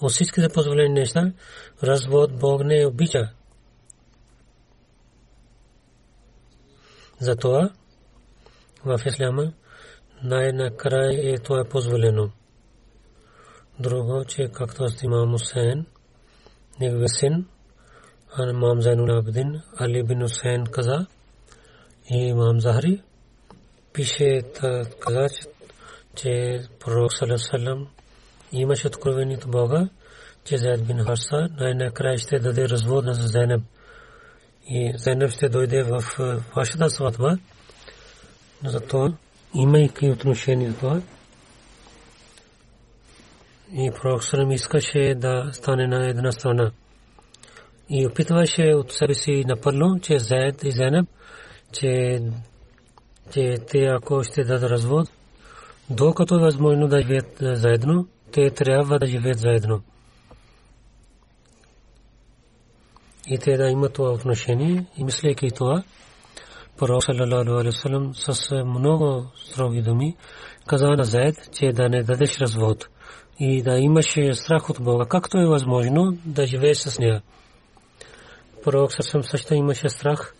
От 0.00 0.12
всичките 0.12 0.48
позволени 0.48 0.94
неща, 0.94 1.32
развод 1.82 2.38
Бог 2.38 2.64
не 2.64 2.86
обича. 2.86 3.32
Затова 7.20 7.70
в 8.84 9.00
Исляма 9.06 9.52
най-накрая 10.22 11.34
е 11.34 11.38
това 11.38 11.64
позволено. 11.64 12.30
Друго, 13.80 14.24
че 14.24 14.48
както 14.52 14.88
с 14.88 15.02
имам 15.02 15.32
Хусейн, 15.32 15.86
неговия 16.80 17.08
син, 17.08 17.46
имам 18.50 18.82
Зайнул 18.82 19.18
Абдин, 19.18 19.62
Али 19.80 20.02
бин 20.02 20.20
Хусейн 20.20 20.64
каза, 20.66 21.06
и 22.10 22.16
имам 22.16 22.60
Захари, 22.60 23.02
пише 23.92 24.40
каза, 25.00 25.28
че 26.16 26.62
пророк 26.80 27.12
Салам 27.36 27.88
имаше 28.52 28.86
откровение 28.86 29.36
от 29.36 29.50
Бога, 29.50 29.88
че 30.44 30.58
Зайд 30.58 30.86
бин 30.86 31.04
Харса 31.04 31.48
най-накрая 31.60 32.18
ще 32.18 32.38
даде 32.38 32.68
развод 32.68 33.04
на 33.04 33.14
Зайнаб. 33.14 33.62
и 34.66 34.92
Зайнаб 34.96 35.30
ще 35.30 35.48
дойде 35.48 35.82
в 35.82 36.02
вашата 36.56 36.90
сватба. 36.90 37.38
Зато 38.64 39.14
имайки 39.54 40.10
отношение 40.10 40.72
това, 40.72 41.02
и 43.72 43.90
пророк 43.90 44.24
Салам 44.24 44.50
искаше 44.50 45.14
да 45.16 45.50
стане 45.52 45.86
на 45.86 46.08
една 46.08 46.32
страна. 46.32 46.70
И 47.90 48.06
опитваше 48.06 48.62
от 48.62 48.92
себе 48.92 49.14
си 49.14 49.44
напълно, 49.46 50.00
че 50.00 50.18
Заед 50.18 50.64
и 50.64 50.70
Зайнаб, 50.70 51.08
че, 51.72 52.20
че 53.32 53.54
те 53.70 53.84
ако 53.84 54.24
ще 54.24 54.44
дадат 54.44 54.70
развод, 54.70 55.08
докато 55.90 56.34
е 56.34 56.42
възможно 56.42 56.88
да 56.88 57.02
живеят 57.02 57.36
заедно, 57.40 58.08
те 58.32 58.50
трябва 58.50 58.98
да 58.98 59.06
живеят 59.06 59.38
заедно. 59.38 59.82
И 63.26 63.38
те 63.38 63.56
да 63.56 63.68
имат 63.68 63.92
това 63.92 64.10
отношение. 64.10 64.86
И 64.96 65.04
мислейки 65.04 65.50
това, 65.50 65.82
Пророк 66.78 67.04
саллалаху 67.04 67.50
алейхи 67.50 67.66
вассалам 67.66 68.14
с 68.14 68.64
много 68.64 69.26
строги 69.50 69.82
думи 69.82 70.16
каза 70.66 70.86
на 70.86 71.04
Заед, 71.04 71.36
че 71.52 71.72
да 71.72 71.88
не 71.88 72.02
дадеш 72.02 72.38
развод 72.38 72.88
и 73.40 73.62
да 73.62 73.78
имаше 73.78 74.34
страх 74.34 74.70
от 74.70 74.80
Бога, 74.80 75.06
както 75.06 75.38
е 75.38 75.46
възможно 75.46 76.18
да 76.24 76.46
живееш 76.46 76.76
с 76.78 76.98
нея. 76.98 77.22
Пророк 78.64 78.92
съвсем 78.92 79.22
също 79.22 79.54
имаше 79.54 79.88
страх, 79.88 80.34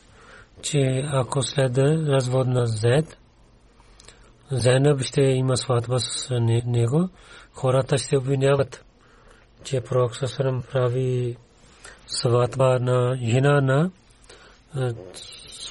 че 0.62 1.04
ако 1.12 1.42
следва 1.42 1.82
развод 1.84 2.46
на 2.46 2.66
Зед, 2.66 3.18
Зайнаб 4.50 5.00
ще 5.00 5.22
има 5.22 5.56
сватба 5.56 5.98
с 6.00 6.30
него, 6.66 7.08
хората 7.52 7.98
ще 7.98 8.18
обвиняват, 8.18 8.84
че 9.64 9.80
пророк 9.80 10.16
съвсем 10.16 10.62
прави 10.72 11.36
сватба 12.06 12.78
на 12.78 13.18
жена 13.22 13.60
на 13.60 13.90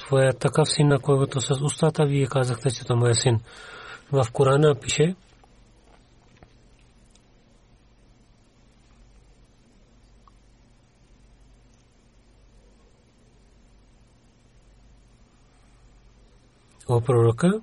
своя 0.06 0.32
такъв 0.32 0.68
син, 0.68 0.88
на 0.88 0.98
който 0.98 1.40
с 1.40 1.50
устата 1.50 2.06
вие 2.06 2.26
казахте, 2.26 2.70
че 2.70 2.84
това 2.84 3.10
е 3.10 3.14
син. 3.14 3.40
В 4.12 4.26
Корана 4.32 4.74
пише, 4.74 5.14
о 16.88 17.00
пророка, 17.00 17.60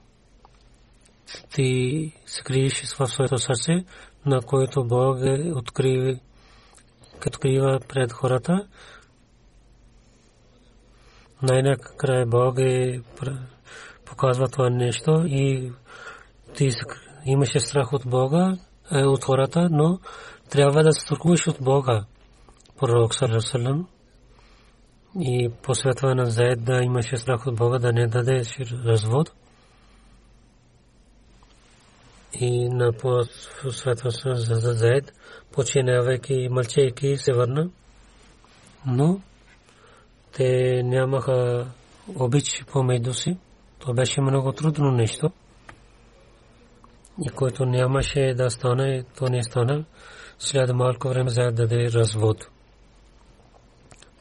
ти 1.54 2.12
скриеш 2.26 2.96
в 3.00 3.08
своето 3.08 3.38
сърце, 3.38 3.86
на 4.26 4.42
което 4.42 4.84
Бог 4.84 5.18
е 5.22 5.52
открива 5.56 6.20
пред 7.88 8.12
хората. 8.12 8.68
Най-накрая 11.46 12.26
Бог 12.26 12.60
е 12.60 13.02
показва 14.06 14.48
това 14.48 14.70
нещо 14.70 15.26
и 15.28 15.72
ти 16.56 16.70
имаше 17.26 17.60
страх 17.60 17.94
от 17.94 18.02
Бога, 18.06 18.58
е, 18.92 19.04
от 19.04 19.24
хората, 19.24 19.70
но 19.72 20.00
трябва 20.50 20.84
да 20.84 20.92
се 20.92 21.02
страхуваш 21.02 21.48
от 21.48 21.58
Бога. 21.62 22.06
Пророк 22.80 23.16
Салерсалам 23.16 23.88
и 25.20 25.50
посветва 25.64 26.16
на 26.16 26.26
Заед 26.26 26.64
да 26.64 26.84
имаше 26.84 27.18
страх 27.18 27.48
от 27.48 27.56
Бога 27.56 27.80
да 27.80 27.94
не 27.94 28.08
даде 28.08 28.44
развод. 28.86 29.32
И 32.40 32.70
на 32.70 32.92
посветва 33.62 34.10
за 34.36 34.74
Заед, 34.74 35.14
починавайки 35.52 36.34
и 36.34 36.50
мълчейки 36.50 37.18
се 37.18 37.34
върна. 37.34 37.70
Но 38.86 39.20
те 40.36 40.82
нямаха 40.84 41.68
обич 42.16 42.64
помежду 42.72 43.14
си. 43.14 43.38
То 43.80 43.94
беше 43.94 44.22
много 44.22 44.52
трудно 44.52 44.92
нещо. 44.92 45.32
И 47.26 47.30
който 47.30 47.66
нямаше 47.66 48.34
да 48.38 48.50
стане, 48.50 49.04
то 49.18 49.30
не 49.30 49.44
стана. 49.44 49.86
След 50.40 50.74
малко 50.74 51.10
време 51.10 51.30
Заед 51.30 51.56
даде 51.56 51.92
развод 51.92 52.48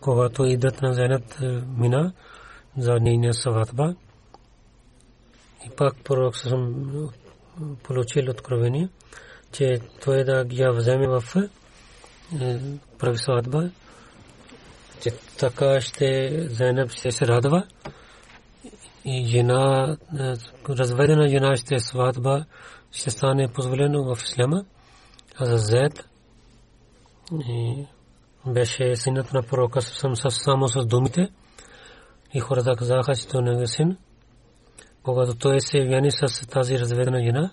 когато 0.04 0.44
идат 0.44 0.82
на 0.82 0.94
Зенат 0.94 1.40
е, 1.42 1.62
мина 1.78 2.12
за 2.78 2.92
нейния 3.00 3.34
сватба. 3.34 3.94
И 5.66 5.70
пак 5.76 5.96
пророк 6.04 6.36
съм 6.36 6.84
получил 7.82 8.30
откровение, 8.30 8.88
че 9.52 9.80
той 10.04 10.24
да 10.24 10.46
я 10.50 10.72
вземе 10.72 11.08
в 11.08 11.24
е, 11.36 12.58
прави 12.98 13.18
сватба, 13.18 13.70
че 15.02 15.10
така 15.38 15.80
ще 15.80 16.30
Зенаб 16.48 16.90
ще 16.90 17.10
се 17.10 17.26
радва 17.26 17.66
и 19.04 19.26
жена, 19.26 19.96
е, 20.20 20.34
разведена 20.68 21.28
жена 21.28 21.56
ще 21.56 21.80
сватба 21.80 22.44
ще 22.92 23.10
стане 23.10 23.52
позволено 23.52 24.14
в 24.14 24.22
Ислама, 24.22 24.64
а 25.38 25.44
за 25.44 25.56
Зед 25.56 26.08
и 27.32 27.86
беше 28.46 28.96
синът 28.96 29.32
на 29.32 29.42
пророка 29.42 29.82
само 29.82 30.68
с 30.68 30.86
думите 30.86 31.28
и 32.34 32.40
хората 32.40 32.76
казаха, 32.76 33.16
че 33.16 33.28
той 33.28 33.42
не 33.42 33.62
е 33.62 33.66
син. 33.66 33.96
Когато 35.02 35.34
той 35.34 35.60
се 35.60 35.86
вяни 35.86 36.10
с 36.10 36.46
тази 36.46 36.78
разведена 36.78 37.24
жена, 37.24 37.50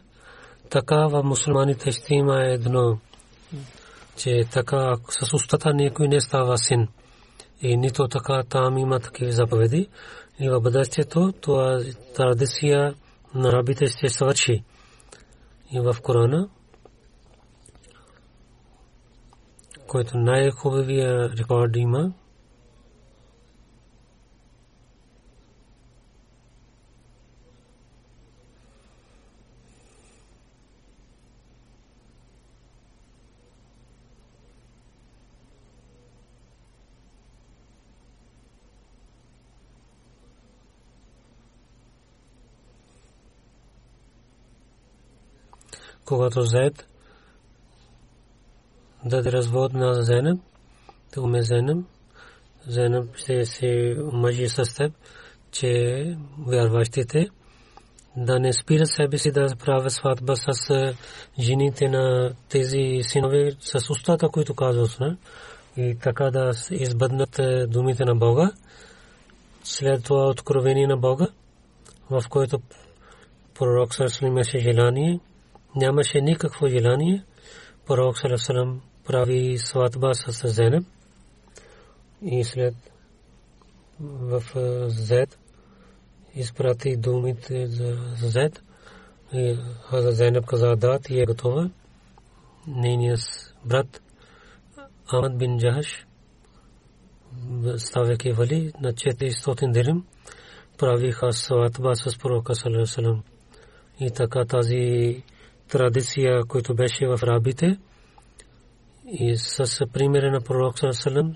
така 0.70 1.08
в 1.08 1.24
мусулманите 1.24 1.92
ще 1.92 2.14
има 2.14 2.44
едно, 2.44 3.00
че 4.18 4.42
така 4.52 4.96
с 5.10 5.34
устата 5.34 5.74
никой 5.74 6.08
не 6.08 6.22
става 6.22 6.58
син. 6.58 6.88
И 7.62 7.78
нито 7.78 8.08
така 8.08 8.44
там 8.50 8.78
има 8.78 9.00
такива 9.00 9.32
заповеди. 9.32 9.88
И 10.40 10.50
в 10.50 10.62
бъдещето 10.62 11.34
това 11.42 11.80
традиция 12.16 12.96
на 13.36 13.52
рабите 13.52 13.88
ще 13.88 14.10
свърши. 14.10 14.64
И 15.74 15.80
в 15.80 15.96
Корана 16.02 16.50
който 19.92 20.18
най-хубавия 20.18 21.30
рекорд 21.30 21.76
има. 21.76 22.14
Когато 46.12 46.42
Зайд 46.42 46.86
даде 49.06 49.32
развод 49.32 49.74
на 49.74 50.04
Зайнаб, 50.04 50.40
то 51.14 51.22
уме 51.22 51.42
Зайнаб, 51.42 51.86
Зайнаб 52.68 53.16
ще 53.16 53.46
се 53.46 53.96
омъжи 54.14 54.50
с 54.50 54.76
теб, 54.76 54.94
че 55.52 56.18
вярващите 56.48 57.30
да 58.18 58.40
не 58.40 58.54
спира 58.54 58.86
себе 58.86 59.18
си 59.18 59.32
да 59.32 59.56
прави 59.56 59.90
сватба 59.90 60.36
с 60.36 60.94
жените 61.40 61.90
на 61.90 62.34
тези 62.50 63.00
синове 63.02 63.52
с 63.60 63.90
устата, 63.90 64.30
които 64.30 64.54
казват, 64.54 65.18
и 65.78 65.98
така 66.04 66.32
да 66.32 66.52
избъднат 66.72 67.40
думите 67.72 68.06
на 68.06 68.16
Бога. 68.16 68.52
След 69.64 70.04
това 70.04 70.30
откровение 70.30 70.88
на 70.88 70.98
Бога, 70.98 71.28
в 72.10 72.24
което 72.30 72.62
пророк 73.54 73.96
Сърсъл 73.96 74.28
имаше 74.28 74.60
желание, 74.60 75.20
нямаше 75.76 76.22
никакво 76.22 76.68
желание, 76.68 77.24
пророк 77.86 78.18
Сърсъл 78.18 78.80
прави 79.06 79.58
сватба 79.58 80.14
с 80.14 80.48
Зенеб 80.48 80.84
и 82.22 82.44
след 82.44 82.76
в 84.00 84.44
Зед 84.90 85.40
изпрати 86.36 86.98
думите 86.98 87.68
за 87.68 87.98
Зед 88.16 88.64
и 89.34 89.58
Хаза 89.90 90.12
Зенеб 90.12 90.46
каза 90.46 90.76
да, 90.76 91.00
ти 91.00 91.22
е 91.22 91.26
готова. 91.26 91.70
Нейният 92.68 93.20
брат 93.66 94.02
Ахмад 95.10 95.38
бин 95.38 95.60
Джахаш 95.60 96.06
ставайки 97.78 98.32
вали 98.32 98.72
на 98.82 98.94
400 98.94 99.72
дирим 99.72 100.06
правиха 100.78 101.34
сватба 101.34 101.96
с 101.96 102.18
пророка 102.18 102.56
Салам. 102.56 103.24
И 104.00 104.12
така 104.12 104.46
тази 104.46 105.24
традиция, 105.72 106.44
която 106.46 106.76
беше 106.76 107.08
в 107.08 107.20
рабите, 107.24 107.78
и 109.06 109.38
с 109.38 109.86
примера 109.94 110.32
на 110.32 110.42
пророк 110.42 110.80
Салам 110.92 111.36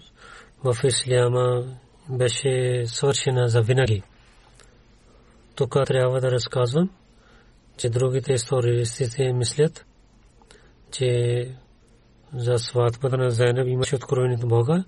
в 0.64 0.76
Исляма 0.84 1.64
беше 2.10 2.84
свършена 2.86 3.50
за 3.50 3.62
винаги. 3.62 4.04
Тук 5.56 5.78
трябва 5.86 6.22
да 6.22 6.32
разказвам, 6.32 6.90
че 7.78 7.90
другите 7.90 8.34
истористите 8.34 9.34
мислят, 9.34 9.86
че 10.92 11.50
за 12.34 12.58
сватбата 12.58 13.18
на 13.18 13.30
Зайнаб 13.30 13.68
имаше 13.68 13.96
откровението 13.96 14.48
Бога 14.48 14.84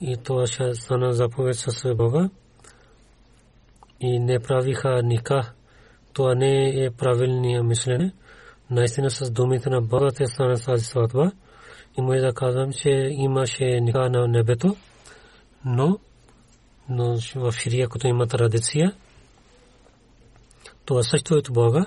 и 0.00 0.16
това 0.16 0.46
ще 0.46 0.74
стана 0.74 1.12
заповед 1.12 1.56
с 1.56 1.94
Бога 1.94 2.30
и 4.00 4.18
не 4.18 4.40
правиха 4.40 5.02
ника. 5.02 5.52
Това 6.12 6.34
не 6.34 6.84
е 6.84 6.90
правилния 6.90 7.62
мислене. 7.62 8.12
Наистина 8.70 9.10
с 9.10 9.30
думите 9.30 9.70
на 9.70 9.80
Бога 9.80 10.08
те 10.16 10.26
стана 10.26 10.58
тази 10.58 10.84
сватба. 10.84 11.32
И 11.98 12.00
може 12.00 12.20
да 12.20 12.34
казвам, 12.34 12.72
че 12.72 12.88
имаше 13.10 13.64
ника 13.64 14.10
на 14.10 14.28
небето, 14.28 14.76
но, 15.64 15.98
но 16.88 17.18
в 17.34 17.52
Ширия, 17.52 17.88
като 17.88 18.06
има 18.06 18.26
традиция, 18.26 18.92
това 20.84 21.02
също 21.02 21.34
е 21.34 21.38
от 21.38 21.48
Бога. 21.52 21.86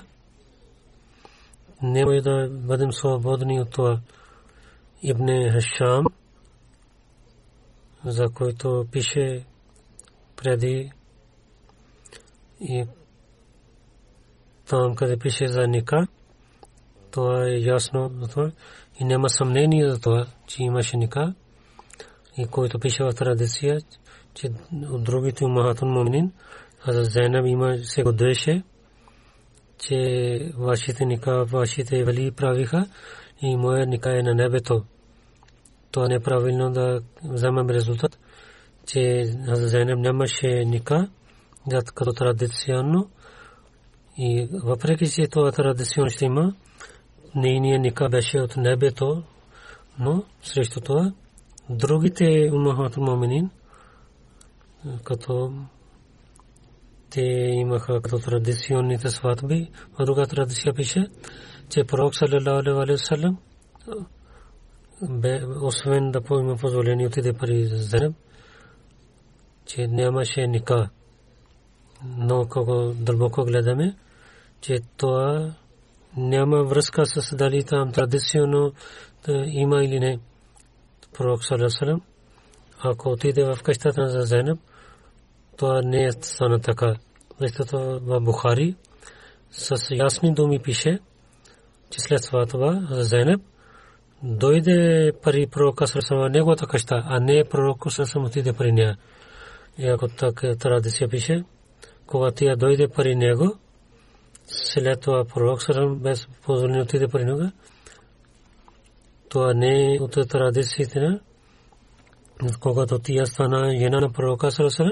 Не 1.82 2.06
може 2.06 2.22
да 2.22 2.50
бъдем 2.50 2.92
свободни 2.92 3.62
от 3.62 3.72
това. 3.72 4.00
Ибн 5.02 5.52
Хашам, 5.52 6.06
за 8.06 8.26
който 8.34 8.86
пише 8.92 9.46
преди 10.36 10.92
и 12.62 12.86
там, 14.68 14.96
къде 14.96 15.18
пише 15.18 15.48
за 15.48 15.68
ника, 15.68 16.08
това 17.16 17.48
е 17.48 17.52
ясно 17.52 18.12
за 18.20 18.28
това. 18.28 18.52
И 19.00 19.04
няма 19.04 19.30
съмнение 19.30 19.90
за 19.90 20.02
това, 20.02 20.26
че 20.48 20.64
имаше 20.64 20.98
ника. 20.98 21.34
И 22.38 22.46
който 22.46 22.80
пише 22.80 23.04
в 23.04 23.14
традиция, 23.14 23.80
че 24.34 24.50
от 24.92 25.04
другите 25.04 25.46
умахатун 25.46 25.90
мумнин, 25.90 26.32
а 26.86 26.94
за 26.94 27.04
Зайнаб 27.04 27.46
има 27.46 27.78
се 27.78 28.04
годеше, 28.04 28.64
че 29.78 30.52
вашите 30.58 31.06
ника, 31.06 31.46
вашите 31.46 32.04
вали 32.04 32.32
правиха 32.32 32.88
и 33.42 33.56
моя 33.56 33.86
ника 33.86 34.20
е 34.20 34.24
на 34.24 34.36
небето. 34.36 34.84
Това 35.92 36.08
не 36.08 36.16
е 36.16 36.20
правилно 36.20 36.72
да 36.72 37.02
вземем 37.24 37.70
резултат, 37.70 38.20
че 38.86 39.24
за 39.48 39.68
Зайнаб 39.68 40.00
нямаше 40.00 40.66
ника, 40.66 41.10
като 41.96 42.14
традиционно. 42.14 43.10
И 44.18 44.50
въпреки 44.64 45.10
че 45.10 45.28
това 45.28 45.52
традиционно 45.52 46.10
ще 46.10 46.26
има, 46.26 46.54
нейният 47.36 47.82
ника 47.82 48.10
беше 48.10 48.40
от 48.40 48.58
небето, 48.58 49.24
но 50.00 50.24
срещу 50.42 50.82
това 50.82 51.14
другите 51.70 52.50
умахат 52.54 52.98
муминин, 52.98 53.50
като 55.04 55.54
те 57.10 57.22
имаха 57.22 58.02
като 58.02 58.20
традиционните 58.20 59.10
сватби, 59.10 59.72
а 59.98 60.06
друга 60.06 60.28
традиция 60.28 60.74
пише, 60.74 61.08
че 61.70 61.84
пророк 61.84 62.16
саллалаху 62.16 62.70
алейхи 62.70 62.92
вассалам 62.92 63.38
освен 65.62 66.12
да 66.12 66.22
поима 66.22 66.58
позволение 66.58 67.08
отиде 67.08 67.34
пари 67.34 67.66
за 67.66 67.78
Зенеб, 67.78 68.16
че 69.66 69.88
нямаше 69.88 70.48
ника. 70.48 70.90
Но 72.18 72.46
кога 72.50 72.94
дълбоко 72.96 73.44
гледаме, 73.44 73.96
че 74.62 74.76
това 74.98 75.54
няма 76.18 76.64
връзка 76.64 77.06
с 77.06 77.36
дали 77.36 77.64
там 77.64 77.92
традиционно 77.92 78.74
има 79.46 79.84
или 79.84 80.00
не. 80.00 80.20
Пророк 81.18 81.46
Салесалем, 81.46 82.02
ако 82.80 83.10
отиде 83.10 83.44
в 83.44 83.64
къщата 83.64 84.08
за 84.08 84.20
Зайнаб, 84.20 84.60
това 85.58 85.82
не 85.82 86.06
е 86.06 86.12
стана 86.12 86.60
така. 86.60 86.96
Защото 87.42 87.78
в 88.04 88.20
Бухари 88.20 88.76
с 89.52 89.76
ясни 89.92 90.34
думи 90.34 90.60
пише, 90.60 91.00
че 91.90 92.02
след 92.02 92.22
това 92.50 92.88
за 92.90 93.04
Зайнаб 93.04 93.42
дойде 94.24 95.12
пари 95.24 95.48
пророка 95.52 95.88
Салесалем 95.88 96.32
неговата 96.32 96.68
къща, 96.68 97.04
а 97.06 97.20
не 97.20 97.44
пророк 97.50 97.92
Салесалем 97.92 98.26
отиде 98.26 98.54
при 98.54 98.72
нея. 98.72 98.98
И 99.78 99.88
ако 99.88 100.08
така 100.08 100.56
традиция 100.56 101.10
пише, 101.10 101.44
когато 102.08 102.36
тя 102.36 102.56
дойде 102.56 102.88
пари 102.88 103.16
него, 103.16 103.58
след 104.48 105.02
това 105.02 105.26
пророк 105.26 105.62
Сарам 105.62 106.00
без 106.00 106.28
позволение 106.46 106.82
отиде 106.82 107.08
при 107.08 107.26
него. 107.26 107.52
Това 109.30 109.54
не 109.54 109.96
е 109.96 110.00
от 110.00 110.12
традициите 110.12 111.00
на 111.00 111.20
когато 112.60 113.00
тия 113.00 113.26
стана 113.26 113.78
жена 113.78 114.00
на 114.00 114.12
пророка 114.12 114.52
Сарам, 114.52 114.92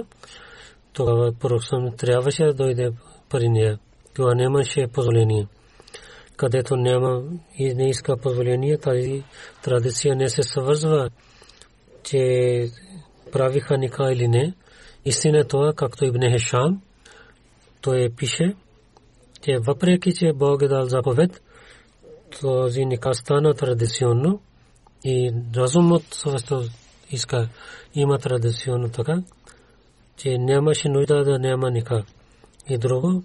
тогава 0.94 1.34
пророк 1.40 1.64
Сарам 1.64 1.98
трябваше 1.98 2.44
да 2.44 2.54
дойде 2.54 2.92
при 3.30 3.50
нея. 3.50 3.80
Това 4.14 4.36
нямаше 4.36 4.88
позволение. 4.88 5.48
Където 6.38 6.76
няма 6.76 7.24
и 7.58 7.74
не 7.74 7.90
иска 7.90 8.18
позволение, 8.18 8.78
тази 8.78 9.24
традиция 9.64 10.16
не 10.16 10.30
се 10.30 10.44
съвързва, 10.44 11.10
че 12.04 12.68
правиха 13.32 13.78
ника 13.78 14.14
или 14.14 14.28
не. 14.28 14.54
Истина 15.06 15.40
е 15.40 15.44
това, 15.44 15.74
както 15.74 16.06
Ибн 16.06 16.32
Хешам, 16.32 16.82
той 17.82 18.10
пише, 18.18 18.56
че 19.44 19.60
въпреки, 19.60 20.14
че 20.14 20.34
Бог 20.34 20.62
е 20.62 20.68
дал 20.68 20.86
заповед, 20.86 21.42
този 22.42 22.86
ника 22.86 23.14
стана 23.14 23.54
традиционно 23.54 24.42
и 25.06 25.34
разумът 25.56 26.04
също 26.14 26.64
иска, 27.12 27.50
има 27.96 28.18
традиционно 28.18 28.90
така, 28.90 29.24
че 30.18 30.38
нямаше 30.38 30.90
нужда 30.90 31.24
да 31.24 31.40
няма 31.40 31.72
ника. 31.72 32.04
И 32.70 32.78
друго, 32.78 33.24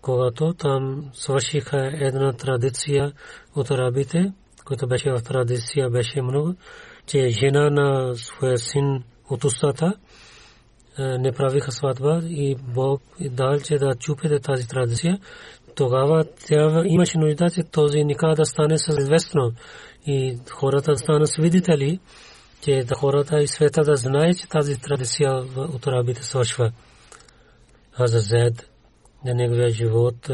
когато 0.00 0.54
там 0.54 1.10
свършиха 1.12 1.90
една 1.94 2.32
традиция 2.32 3.12
от 3.54 3.70
арабите, 3.70 4.32
която 4.64 4.86
беше 4.86 5.10
в 5.10 5.22
традиция, 5.22 5.90
беше 5.90 6.22
много, 6.22 6.54
че 7.06 7.28
жена 7.28 7.70
на 7.70 8.14
своя 8.16 8.58
син 8.58 9.04
от 9.30 9.44
устата, 9.44 9.94
не 10.98 11.32
правиха 11.32 11.72
сватба 11.72 12.20
и 12.24 12.56
Бог 12.74 13.02
дал, 13.20 13.60
че 13.60 13.78
да 13.78 13.94
чупите 13.94 14.38
тази 14.38 14.68
традиция, 14.68 15.18
тогава 15.74 16.24
трябва, 16.24 16.84
имаше 16.86 17.18
нужда, 17.18 17.50
че 17.50 17.62
този 17.62 18.04
ника 18.04 18.34
да 18.36 18.44
стане 18.44 18.78
с 18.78 18.88
известно 18.98 19.52
и 20.06 20.38
хората 20.50 20.92
да 20.92 20.98
станат 20.98 21.28
свидетели, 21.28 22.00
че 22.60 22.84
да 22.84 22.94
хората 22.94 23.42
и 23.42 23.46
света 23.46 23.82
да 23.82 23.96
знае, 23.96 24.34
че 24.34 24.48
тази 24.48 24.80
традиция 24.80 25.32
от 25.56 25.86
арабите 25.86 26.22
свършва. 26.22 26.72
А 27.96 28.06
за 28.06 28.18
Зед, 28.18 28.70
на 29.24 29.34
неговия 29.34 29.70
живот, 29.70 30.30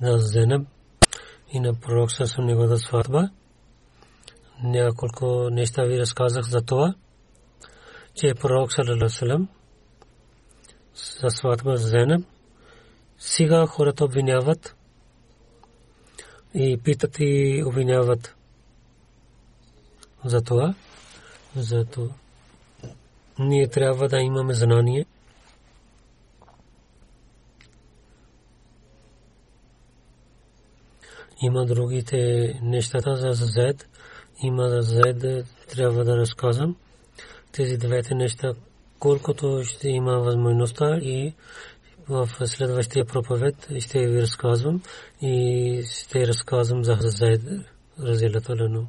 на 0.00 0.18
Зенеб 0.18 0.66
и 1.52 1.60
на 1.60 1.74
пророк 1.74 2.12
с 2.12 2.38
неговата 2.38 2.78
сватба. 2.78 3.30
Няколко 4.64 5.50
неща 5.50 5.84
ви 5.84 5.98
разказах 5.98 6.44
за 6.44 6.62
това 6.62 6.94
че 8.16 8.34
пророк 8.34 8.72
саллалаху 8.72 9.46
за 10.94 11.30
сватба 11.30 11.76
Зенеб 11.76 12.26
сега 13.18 13.66
хората 13.66 14.04
обвиняват 14.04 14.76
и 16.54 16.80
питат 16.84 17.16
и 17.18 17.62
обвиняват 17.66 18.36
за 20.24 20.42
това. 20.42 20.74
Зато 21.56 22.10
ние 23.38 23.68
трябва 23.68 24.08
да 24.08 24.18
имаме 24.18 24.54
знание. 24.54 25.06
Има 31.42 31.66
другите 31.66 32.18
нещата 32.62 33.16
за 33.16 33.46
Зед. 33.46 33.88
Има 34.42 34.68
за 34.68 34.80
Зед, 34.82 35.46
трябва 35.68 36.04
да 36.04 36.16
разказвам 36.16 36.76
тези 37.56 37.76
двете 37.76 38.14
неща, 38.14 38.54
колкото 38.98 39.62
ще 39.64 39.88
има 39.88 40.12
възможността 40.12 40.98
и 41.02 41.34
в 42.08 42.28
следващия 42.46 43.04
проповед 43.04 43.54
ще 43.80 44.06
ви 44.06 44.22
разказвам 44.22 44.82
и 45.22 45.82
ще 46.02 46.26
разказвам 46.26 46.84
за 46.84 46.96
Зайд 47.00 47.40
разделателно. 48.00 48.88